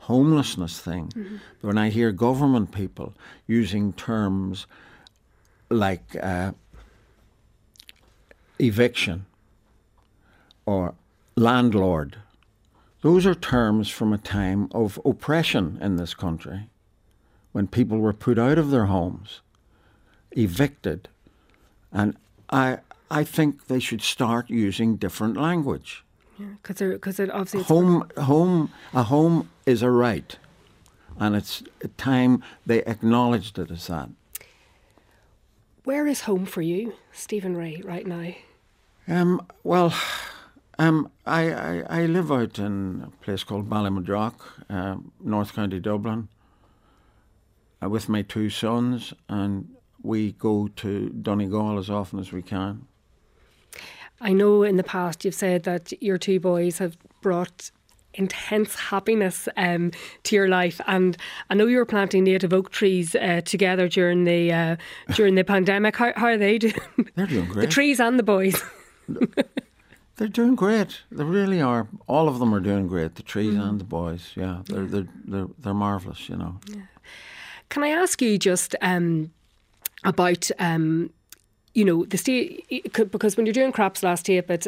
homelessness 0.00 0.78
thing. 0.78 1.08
Mm-hmm. 1.08 1.36
When 1.62 1.78
I 1.78 1.88
hear 1.88 2.12
government 2.12 2.72
people 2.72 3.14
using 3.46 3.92
terms 3.94 4.66
like 5.70 6.16
uh, 6.22 6.52
eviction 8.58 9.26
or 10.66 10.94
landlord, 11.36 12.16
those 13.00 13.26
are 13.26 13.34
terms 13.34 13.88
from 13.88 14.12
a 14.12 14.18
time 14.18 14.68
of 14.72 15.00
oppression 15.04 15.78
in 15.80 15.96
this 15.96 16.14
country 16.14 16.68
when 17.52 17.66
people 17.66 17.98
were 17.98 18.12
put 18.12 18.38
out 18.38 18.58
of 18.58 18.70
their 18.70 18.86
homes, 18.86 19.40
evicted. 20.32 21.08
And 21.92 22.16
I, 22.50 22.78
I 23.14 23.22
think 23.24 23.68
they 23.68 23.78
should 23.78 24.02
start 24.02 24.50
using 24.50 24.96
different 24.96 25.36
language. 25.36 26.04
Because 26.36 26.80
yeah, 26.80 26.88
because 26.88 27.20
it 27.20 27.30
obviously 27.30 27.62
home 27.62 28.10
home 28.16 28.72
a 28.92 29.04
home 29.04 29.50
is 29.66 29.82
a 29.82 29.90
right, 29.90 30.36
and 31.20 31.36
it's 31.36 31.62
time 31.96 32.42
they 32.66 32.82
acknowledged 32.84 33.58
it 33.58 33.70
as 33.70 33.86
that. 33.86 34.08
Where 35.84 36.08
is 36.08 36.22
home 36.22 36.44
for 36.44 36.62
you, 36.62 36.94
Stephen 37.12 37.56
Rea, 37.56 37.82
right 37.84 38.06
now? 38.06 38.34
Um, 39.06 39.46
well, 39.62 39.94
um, 40.78 41.10
I, 41.24 41.52
I, 41.52 41.82
I 41.88 42.06
live 42.06 42.32
out 42.32 42.58
in 42.58 43.04
a 43.06 43.24
place 43.24 43.44
called 43.44 43.68
Ballymadrock, 43.68 44.34
uh, 44.68 44.96
North 45.20 45.52
County 45.54 45.78
Dublin, 45.78 46.28
uh, 47.82 47.88
with 47.88 48.08
my 48.08 48.22
two 48.22 48.48
sons, 48.50 49.12
and 49.28 49.68
we 50.02 50.32
go 50.32 50.68
to 50.76 51.10
Donegal 51.10 51.78
as 51.78 51.90
often 51.90 52.18
as 52.18 52.32
we 52.32 52.42
can. 52.42 52.86
I 54.24 54.32
know 54.32 54.62
in 54.62 54.76
the 54.76 54.82
past 54.82 55.24
you've 55.24 55.34
said 55.34 55.62
that 55.64 55.92
your 56.02 56.18
two 56.18 56.40
boys 56.40 56.78
have 56.78 56.96
brought 57.20 57.70
intense 58.14 58.74
happiness 58.74 59.48
um, 59.56 59.90
to 60.22 60.36
your 60.36 60.48
life. 60.48 60.80
And 60.86 61.16
I 61.50 61.54
know 61.54 61.66
you 61.66 61.76
were 61.76 61.84
planting 61.84 62.24
native 62.24 62.52
oak 62.52 62.70
trees 62.70 63.14
uh, 63.14 63.42
together 63.44 63.88
during 63.88 64.24
the 64.24 64.52
uh, 64.52 64.76
during 65.14 65.34
the 65.34 65.44
pandemic. 65.44 65.96
How, 65.96 66.12
how, 66.16 66.26
are 66.26 66.38
they 66.38 66.58
doing? 66.58 66.74
They're 67.14 67.26
doing 67.26 67.46
great. 67.46 67.66
The 67.66 67.72
trees 67.72 68.00
and 68.00 68.18
the 68.18 68.22
boys. 68.22 68.62
they're 70.16 70.28
doing 70.28 70.54
great. 70.54 71.02
They 71.10 71.24
really 71.24 71.60
are. 71.60 71.88
All 72.06 72.28
of 72.28 72.38
them 72.38 72.54
are 72.54 72.60
doing 72.60 72.86
great. 72.88 73.16
The 73.16 73.22
trees 73.22 73.54
mm. 73.54 73.68
and 73.68 73.78
the 73.78 73.84
boys. 73.84 74.32
Yeah, 74.34 74.62
they're 74.66 74.86
they're 74.86 75.08
they're, 75.24 75.48
they're 75.58 75.74
marvelous. 75.74 76.28
You 76.28 76.36
know. 76.36 76.60
Yeah. 76.68 76.82
Can 77.68 77.82
I 77.82 77.88
ask 77.88 78.22
you 78.22 78.38
just 78.38 78.74
um, 78.80 79.32
about? 80.04 80.50
Um, 80.58 81.10
you 81.74 81.84
know 81.84 82.04
the 82.04 82.16
state 82.16 82.64
because 82.92 83.36
when 83.36 83.46
you're 83.46 83.52
doing 83.52 83.72
Krapp's 83.72 84.02
last 84.02 84.26
tape, 84.26 84.50
it's 84.50 84.66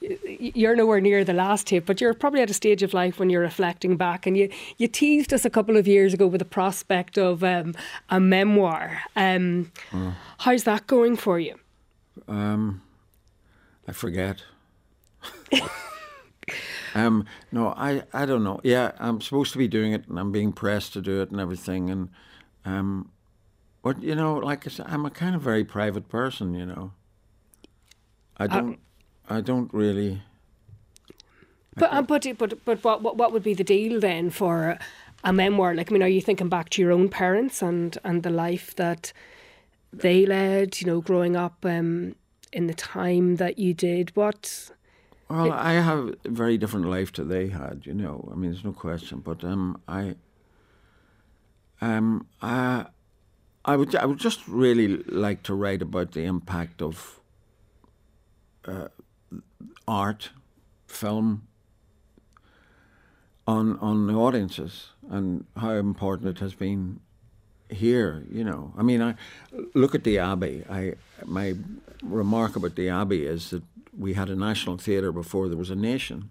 you're 0.00 0.76
nowhere 0.76 1.00
near 1.00 1.24
the 1.24 1.32
last 1.32 1.66
tape, 1.66 1.86
but 1.86 2.00
you're 2.00 2.14
probably 2.14 2.40
at 2.40 2.50
a 2.50 2.54
stage 2.54 2.82
of 2.82 2.94
life 2.94 3.18
when 3.18 3.30
you're 3.30 3.42
reflecting 3.42 3.96
back. 3.96 4.26
And 4.26 4.36
you, 4.36 4.50
you 4.78 4.88
teased 4.88 5.32
us 5.32 5.44
a 5.44 5.50
couple 5.50 5.76
of 5.76 5.88
years 5.88 6.14
ago 6.14 6.26
with 6.26 6.40
the 6.40 6.44
prospect 6.44 7.18
of 7.18 7.42
um, 7.42 7.74
a 8.10 8.20
memoir. 8.20 9.02
Um, 9.16 9.72
mm. 9.90 10.14
How's 10.38 10.64
that 10.64 10.86
going 10.86 11.16
for 11.16 11.38
you? 11.40 11.56
Um, 12.28 12.82
I 13.88 13.92
forget. 13.92 14.42
um, 16.94 17.24
no, 17.50 17.68
I, 17.68 18.02
I 18.12 18.26
don't 18.26 18.44
know. 18.44 18.60
Yeah, 18.62 18.92
I'm 18.98 19.20
supposed 19.20 19.52
to 19.52 19.58
be 19.58 19.68
doing 19.68 19.92
it, 19.92 20.06
and 20.08 20.18
I'm 20.18 20.32
being 20.32 20.52
pressed 20.52 20.92
to 20.94 21.00
do 21.00 21.22
it 21.22 21.30
and 21.30 21.40
everything. 21.40 21.90
And 21.90 22.08
um, 22.64 23.10
but 23.86 24.02
you 24.02 24.16
know, 24.16 24.34
like 24.34 24.66
I 24.66 24.70
said, 24.70 24.86
I'm 24.88 25.06
a 25.06 25.10
kind 25.10 25.36
of 25.36 25.42
very 25.42 25.62
private 25.62 26.08
person. 26.08 26.54
You 26.54 26.66
know, 26.66 26.90
I 28.36 28.46
uh, 28.46 28.48
don't. 28.48 28.78
I 29.28 29.40
don't 29.40 29.72
really. 29.72 30.22
But 31.76 31.92
uh, 31.92 32.02
but 32.02 32.26
but 32.36 32.64
but 32.64 32.82
what, 32.82 33.02
what 33.02 33.16
what 33.16 33.32
would 33.32 33.44
be 33.44 33.54
the 33.54 33.62
deal 33.62 34.00
then 34.00 34.30
for 34.30 34.76
a 35.22 35.32
memoir? 35.32 35.72
Like, 35.72 35.88
I 35.88 35.92
mean, 35.92 36.02
are 36.02 36.08
you 36.08 36.20
thinking 36.20 36.48
back 36.48 36.70
to 36.70 36.82
your 36.82 36.90
own 36.90 37.08
parents 37.08 37.62
and 37.62 37.96
and 38.02 38.24
the 38.24 38.30
life 38.30 38.74
that 38.74 39.12
they 39.92 40.26
led? 40.26 40.80
You 40.80 40.88
know, 40.88 41.00
growing 41.00 41.36
up 41.36 41.64
um, 41.64 42.16
in 42.52 42.66
the 42.66 42.74
time 42.74 43.36
that 43.36 43.56
you 43.56 43.72
did. 43.72 44.10
What? 44.16 44.68
Well, 45.30 45.52
I 45.52 45.74
have 45.74 46.16
a 46.24 46.28
very 46.28 46.58
different 46.58 46.86
life 46.86 47.12
to 47.12 47.22
they 47.22 47.50
had. 47.50 47.82
You 47.84 47.94
know, 47.94 48.28
I 48.32 48.34
mean, 48.34 48.50
there's 48.50 48.64
no 48.64 48.72
question. 48.72 49.20
But 49.20 49.44
um, 49.44 49.80
I 49.86 50.16
um, 51.80 52.26
I 52.42 52.86
I 53.66 53.76
would 53.76 53.94
I 53.94 54.06
would 54.06 54.18
just 54.18 54.46
really 54.48 54.88
like 55.08 55.42
to 55.44 55.54
write 55.54 55.82
about 55.82 56.12
the 56.12 56.22
impact 56.24 56.80
of. 56.80 57.20
Uh, 58.66 58.88
art, 59.86 60.30
film 60.86 61.46
on 63.46 63.78
on 63.78 64.06
the 64.06 64.14
audiences 64.14 64.90
and 65.10 65.44
how 65.56 65.70
important 65.70 66.28
it 66.28 66.40
has 66.40 66.54
been 66.54 67.00
here. 67.68 68.24
You 68.30 68.44
know, 68.44 68.72
I 68.76 68.82
mean, 68.82 69.02
I 69.02 69.14
look 69.74 69.94
at 69.94 70.04
the 70.04 70.18
Abbey. 70.18 70.64
I 70.68 70.94
my 71.24 71.54
remark 72.02 72.56
about 72.56 72.76
the 72.76 72.88
Abbey 72.88 73.24
is 73.24 73.50
that 73.50 73.62
we 73.96 74.14
had 74.14 74.28
a 74.28 74.36
national 74.36 74.78
theatre 74.78 75.12
before 75.12 75.48
there 75.48 75.56
was 75.56 75.70
a 75.70 75.76
nation, 75.76 76.30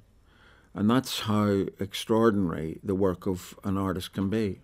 and 0.74 0.90
that's 0.90 1.22
how 1.22 1.66
extraordinary 1.80 2.80
the 2.84 2.96
work 2.96 3.28
of 3.28 3.58
an 3.64 3.78
artist 3.78 4.14
can 4.14 4.30
be. 4.30 4.60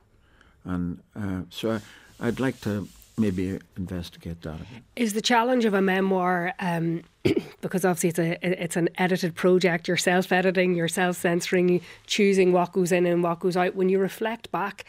And 0.64 1.02
uh, 1.16 1.42
so 1.50 1.72
I, 1.72 1.82
I'd 2.22 2.40
like 2.40 2.62
to 2.62 2.88
maybe 3.18 3.60
investigate 3.78 4.42
that. 4.42 4.60
Is 4.96 5.14
the 5.14 5.22
challenge 5.22 5.66
of 5.66 5.74
a 5.74 5.82
memoir 5.82 6.54
um, 6.60 7.04
because 7.62 7.86
obviously 7.86 8.10
it's 8.10 8.20
a 8.20 8.62
it's 8.64 8.76
an 8.76 8.90
edited 8.98 9.36
project. 9.36 9.88
You're 9.88 9.98
self 9.98 10.32
editing, 10.32 10.76
you're 10.76 10.88
self 10.88 11.18
censoring, 11.18 11.82
choosing 12.08 12.52
what 12.52 12.74
goes 12.74 12.92
in 12.92 13.06
and 13.06 13.24
what 13.24 13.40
goes 13.40 13.58
out. 13.58 13.76
When 13.76 13.90
you 13.90 14.00
reflect 14.00 14.52
back, 14.52 14.86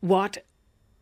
what 0.00 0.38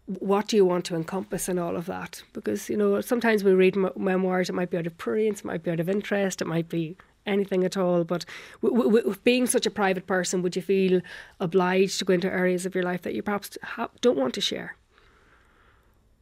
what 0.06 0.48
do 0.48 0.56
you 0.56 0.64
want 0.64 0.86
to 0.86 0.96
encompass 0.96 1.48
in 1.50 1.58
all 1.58 1.76
of 1.76 1.86
that? 1.86 2.22
Because 2.32 2.70
you 2.70 2.76
know 2.76 3.00
sometimes 3.00 3.44
we 3.44 3.52
read 3.52 3.76
memoirs, 3.96 4.48
it 4.48 4.54
might 4.54 4.70
be 4.70 4.78
out 4.78 4.86
of 4.86 4.96
prurience, 4.96 5.40
it 5.40 5.44
might 5.44 5.62
be 5.62 5.70
out 5.70 5.80
of 5.80 5.88
interest, 5.88 6.40
it 6.40 6.46
might 6.46 6.68
be 6.68 6.96
anything 7.26 7.62
at 7.62 7.76
all. 7.76 8.04
But 8.04 8.24
w- 8.62 8.84
w- 8.84 9.14
being 9.22 9.46
such 9.46 9.66
a 9.66 9.70
private 9.70 10.06
person, 10.06 10.40
would 10.40 10.56
you 10.56 10.62
feel 10.62 11.02
obliged 11.40 11.98
to 11.98 12.06
go 12.06 12.14
into 12.14 12.32
areas 12.32 12.64
of 12.64 12.74
your 12.74 12.84
life 12.84 13.02
that 13.02 13.14
you 13.14 13.22
perhaps 13.22 13.58
ha- 13.62 13.90
don't 14.00 14.16
want 14.16 14.32
to 14.34 14.40
share? 14.40 14.77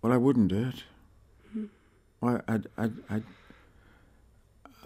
Well, 0.02 0.12
I 0.12 0.16
wouldn't 0.16 0.48
do 0.48 0.68
it. 0.68 0.84
Mm-hmm. 1.48 1.64
Well, 2.20 2.42
I, 2.48 2.60
I, 2.78 2.90
I, 3.08 3.22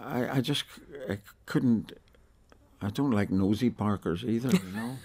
I, 0.03 0.37
I 0.37 0.41
just 0.41 0.65
I 1.09 1.19
couldn't. 1.45 1.93
I 2.81 2.89
don't 2.89 3.11
like 3.11 3.29
nosy 3.29 3.69
Parkers 3.69 4.23
either. 4.23 4.49
You 4.49 4.71
know. 4.73 4.97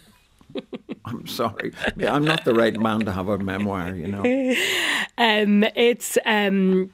I'm 1.05 1.27
sorry. 1.27 1.73
I'm 2.07 2.25
not 2.25 2.45
the 2.45 2.55
right 2.55 2.79
man 2.79 3.01
to 3.01 3.13
have 3.13 3.29
a 3.29 3.39
memoir. 3.39 3.95
You 3.95 4.09
know. 4.09 4.55
Um, 5.19 5.65
it's. 5.75 6.19
Um, 6.27 6.91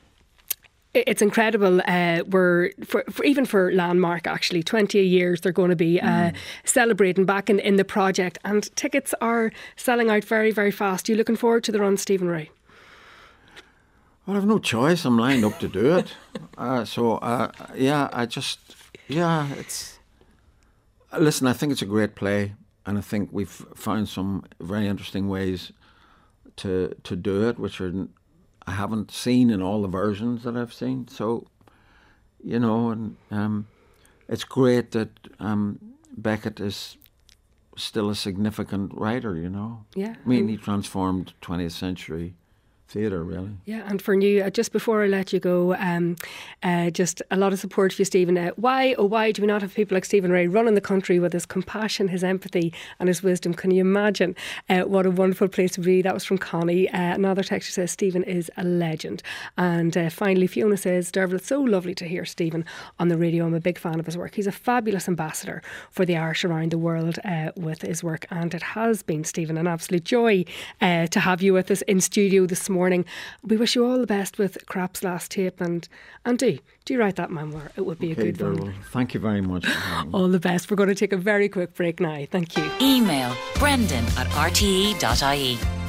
it's 0.95 1.23
incredible. 1.23 1.81
Uh, 1.87 2.23
we're 2.29 2.71
for, 2.85 3.03
for, 3.11 3.25
even 3.25 3.47
for 3.47 3.73
Landmark 3.73 4.27
actually, 4.27 4.63
twenty 4.63 5.01
years 5.01 5.41
they're 5.41 5.51
going 5.51 5.71
to 5.71 5.77
be 5.77 6.01
uh, 6.01 6.07
mm. 6.07 6.37
celebrating 6.65 7.25
back 7.25 7.49
in, 7.49 7.59
in 7.59 7.77
the 7.77 7.85
project, 7.85 8.39
and 8.45 8.75
tickets 8.77 9.15
are 9.21 9.51
selling 9.75 10.11
out 10.11 10.25
very 10.25 10.51
very 10.51 10.71
fast. 10.71 11.09
You 11.09 11.17
looking 11.17 11.37
forward 11.37 11.65
to 11.65 11.73
the 11.73 11.81
run, 11.81 11.97
Stephen 11.97 12.29
Rea? 12.29 12.51
Well, 14.27 14.37
I've 14.37 14.47
no 14.47 14.59
choice. 14.59 15.05
I'm 15.05 15.19
lined 15.19 15.45
up 15.45 15.59
to 15.61 15.69
do 15.69 15.97
it. 15.97 16.15
Uh, 16.59 16.85
so, 16.85 17.15
uh, 17.17 17.51
yeah, 17.75 18.09
I 18.13 18.27
just, 18.27 18.77
yeah, 19.09 19.49
it's. 19.55 19.99
Listen, 21.19 21.47
I 21.47 21.55
think 21.55 21.73
it's 21.73 21.83
a 21.83 21.87
great 21.87 22.15
play, 22.15 22.53
and 22.85 22.99
I 22.99 23.01
think 23.01 23.31
we've 23.33 23.49
found 23.75 24.09
some 24.09 24.45
very 24.61 24.87
interesting 24.87 25.29
ways 25.29 25.73
to 26.57 26.95
to 27.03 27.17
do 27.17 27.49
it, 27.49 27.59
which 27.59 27.81
are 27.81 28.07
I 28.67 28.73
haven't 28.73 29.11
seen 29.11 29.51
in 29.51 29.63
all 29.63 29.83
the 29.83 29.89
versions 29.89 30.45
that 30.45 30.57
I've 30.57 30.75
seen. 30.75 31.09
So, 31.09 31.47
you 32.45 32.61
know, 32.61 32.91
and 32.91 33.17
um, 33.31 33.67
it's 34.29 34.45
great 34.45 34.93
that 34.93 35.11
um, 35.41 35.79
Beckett 36.17 36.61
is 36.61 36.97
still 37.77 38.11
a 38.11 38.15
significant 38.15 38.93
writer. 38.95 39.37
You 39.37 39.49
know, 39.49 39.85
yeah. 39.95 40.15
I 40.25 40.29
mean, 40.29 40.49
he 40.49 40.57
transformed 40.59 41.33
20th 41.43 41.73
century 41.73 42.35
theatre, 42.93 43.25
really. 43.25 43.51
Yeah, 43.65 43.83
and 43.87 44.01
for 44.01 44.15
you, 44.15 44.43
uh, 44.43 44.51
just 44.51 44.71
before 44.73 45.03
I 45.03 45.07
let 45.07 45.33
you 45.33 45.41
go, 45.41 45.75
um, 45.77 46.17
uh, 46.63 46.91
just 46.91 47.23
a 47.31 47.37
lot 47.37 47.53
of 47.53 47.59
support 47.59 47.93
for 47.93 48.03
you, 48.03 48.05
Stephen. 48.05 48.37
Uh, 48.37 48.51
why, 48.57 48.95
oh, 48.99 49.07
why 49.07 49.33
do 49.33 49.43
we 49.43 49.49
not 49.49 49.63
have 49.63 49.75
people 49.75 49.95
like 49.97 50.05
Stephen 50.05 50.31
Rea 50.31 50.47
running 50.47 50.75
the 50.75 50.81
country 50.81 51.19
with 51.19 51.33
his 51.33 51.47
compassion, 51.47 52.09
his 52.09 52.23
empathy, 52.23 52.73
and 52.99 53.09
his 53.09 53.23
wisdom? 53.23 53.55
Can 53.55 53.71
you 53.71 53.81
imagine 53.81 54.37
uh, 54.69 54.83
what 54.83 55.07
a 55.07 55.11
wonderful 55.11 55.49
place 55.49 55.73
to 55.73 55.81
be? 55.81 56.03
That 56.03 56.15
was 56.15 56.25
from 56.25 56.39
Connie. 56.39 56.91
Uh, 56.91 57.15
another 57.15 57.43
texter 57.43 57.71
says 57.71 57.91
Stephen 57.91 58.25
is 58.25 58.51
a 58.57 58.65
legend. 58.65 59.23
And 59.57 59.97
uh, 59.97 60.11
finally, 60.11 60.47
Fiona 60.47 60.77
says, 60.77 61.11
Derval, 61.11 61.35
it's 61.35 61.47
so 61.47 61.61
lovely 61.61 61.95
to 61.95 62.05
hear 62.07 62.25
Stephen 62.25 62.65
on 62.99 63.09
the 63.09 63.17
radio. 63.17 63.47
I'm 63.47 63.55
a 63.55 63.61
big 63.61 63.79
fan 63.79 63.99
of 63.99 64.07
his 64.07 64.19
work. 64.19 64.35
He's 64.35 64.47
a 64.47 64.53
fabulous 64.53 65.09
ambassador 65.09 65.63
for 65.91 66.05
the 66.05 66.17
Irish 66.17 66.45
around 66.45 66.73
the 66.73 66.79
world 66.79 67.19
with 67.57 67.83
his 67.83 68.05
work, 68.05 68.27
and 68.31 68.55
it 68.55 68.63
has 68.63 69.03
been, 69.03 69.25
Stephen, 69.25 69.57
an 69.57 69.67
absolute 69.67 70.05
joy 70.05 70.45
to 70.81 71.21
have 71.21 71.43
you 71.43 71.53
with 71.53 71.71
us 71.71 71.83
in 71.83 72.01
studio 72.01 72.47
this 72.47 72.69
morning 72.69 72.82
morning. 72.83 73.05
We 73.45 73.57
wish 73.57 73.77
you 73.77 73.87
all 73.87 73.99
the 74.01 74.09
best 74.09 74.39
with 74.39 74.67
Krapp's 74.67 75.05
last 75.05 75.31
tape 75.31 75.61
and 75.61 75.89
and 76.25 76.37
do 76.37 76.59
do 76.85 76.99
write 76.99 77.15
that 77.17 77.31
memoir. 77.31 77.71
It 77.77 77.87
would 77.87 78.01
be 78.01 78.11
okay, 78.11 78.31
a 78.31 78.33
good 78.33 78.59
one. 78.59 78.75
Thank 78.91 79.15
you 79.15 79.21
very 79.21 79.41
much. 79.41 79.65
all 80.13 80.27
the 80.27 80.41
best. 80.41 80.69
We're 80.69 80.81
going 80.83 80.89
to 80.89 81.01
take 81.05 81.13
a 81.13 81.23
very 81.33 81.49
quick 81.49 81.75
break 81.75 82.01
now. 82.01 82.27
Thank 82.29 82.57
you. 82.57 82.69
Email 82.81 83.37
brendan 83.61 84.05
at 84.19 84.27
rte.ie. 84.47 85.82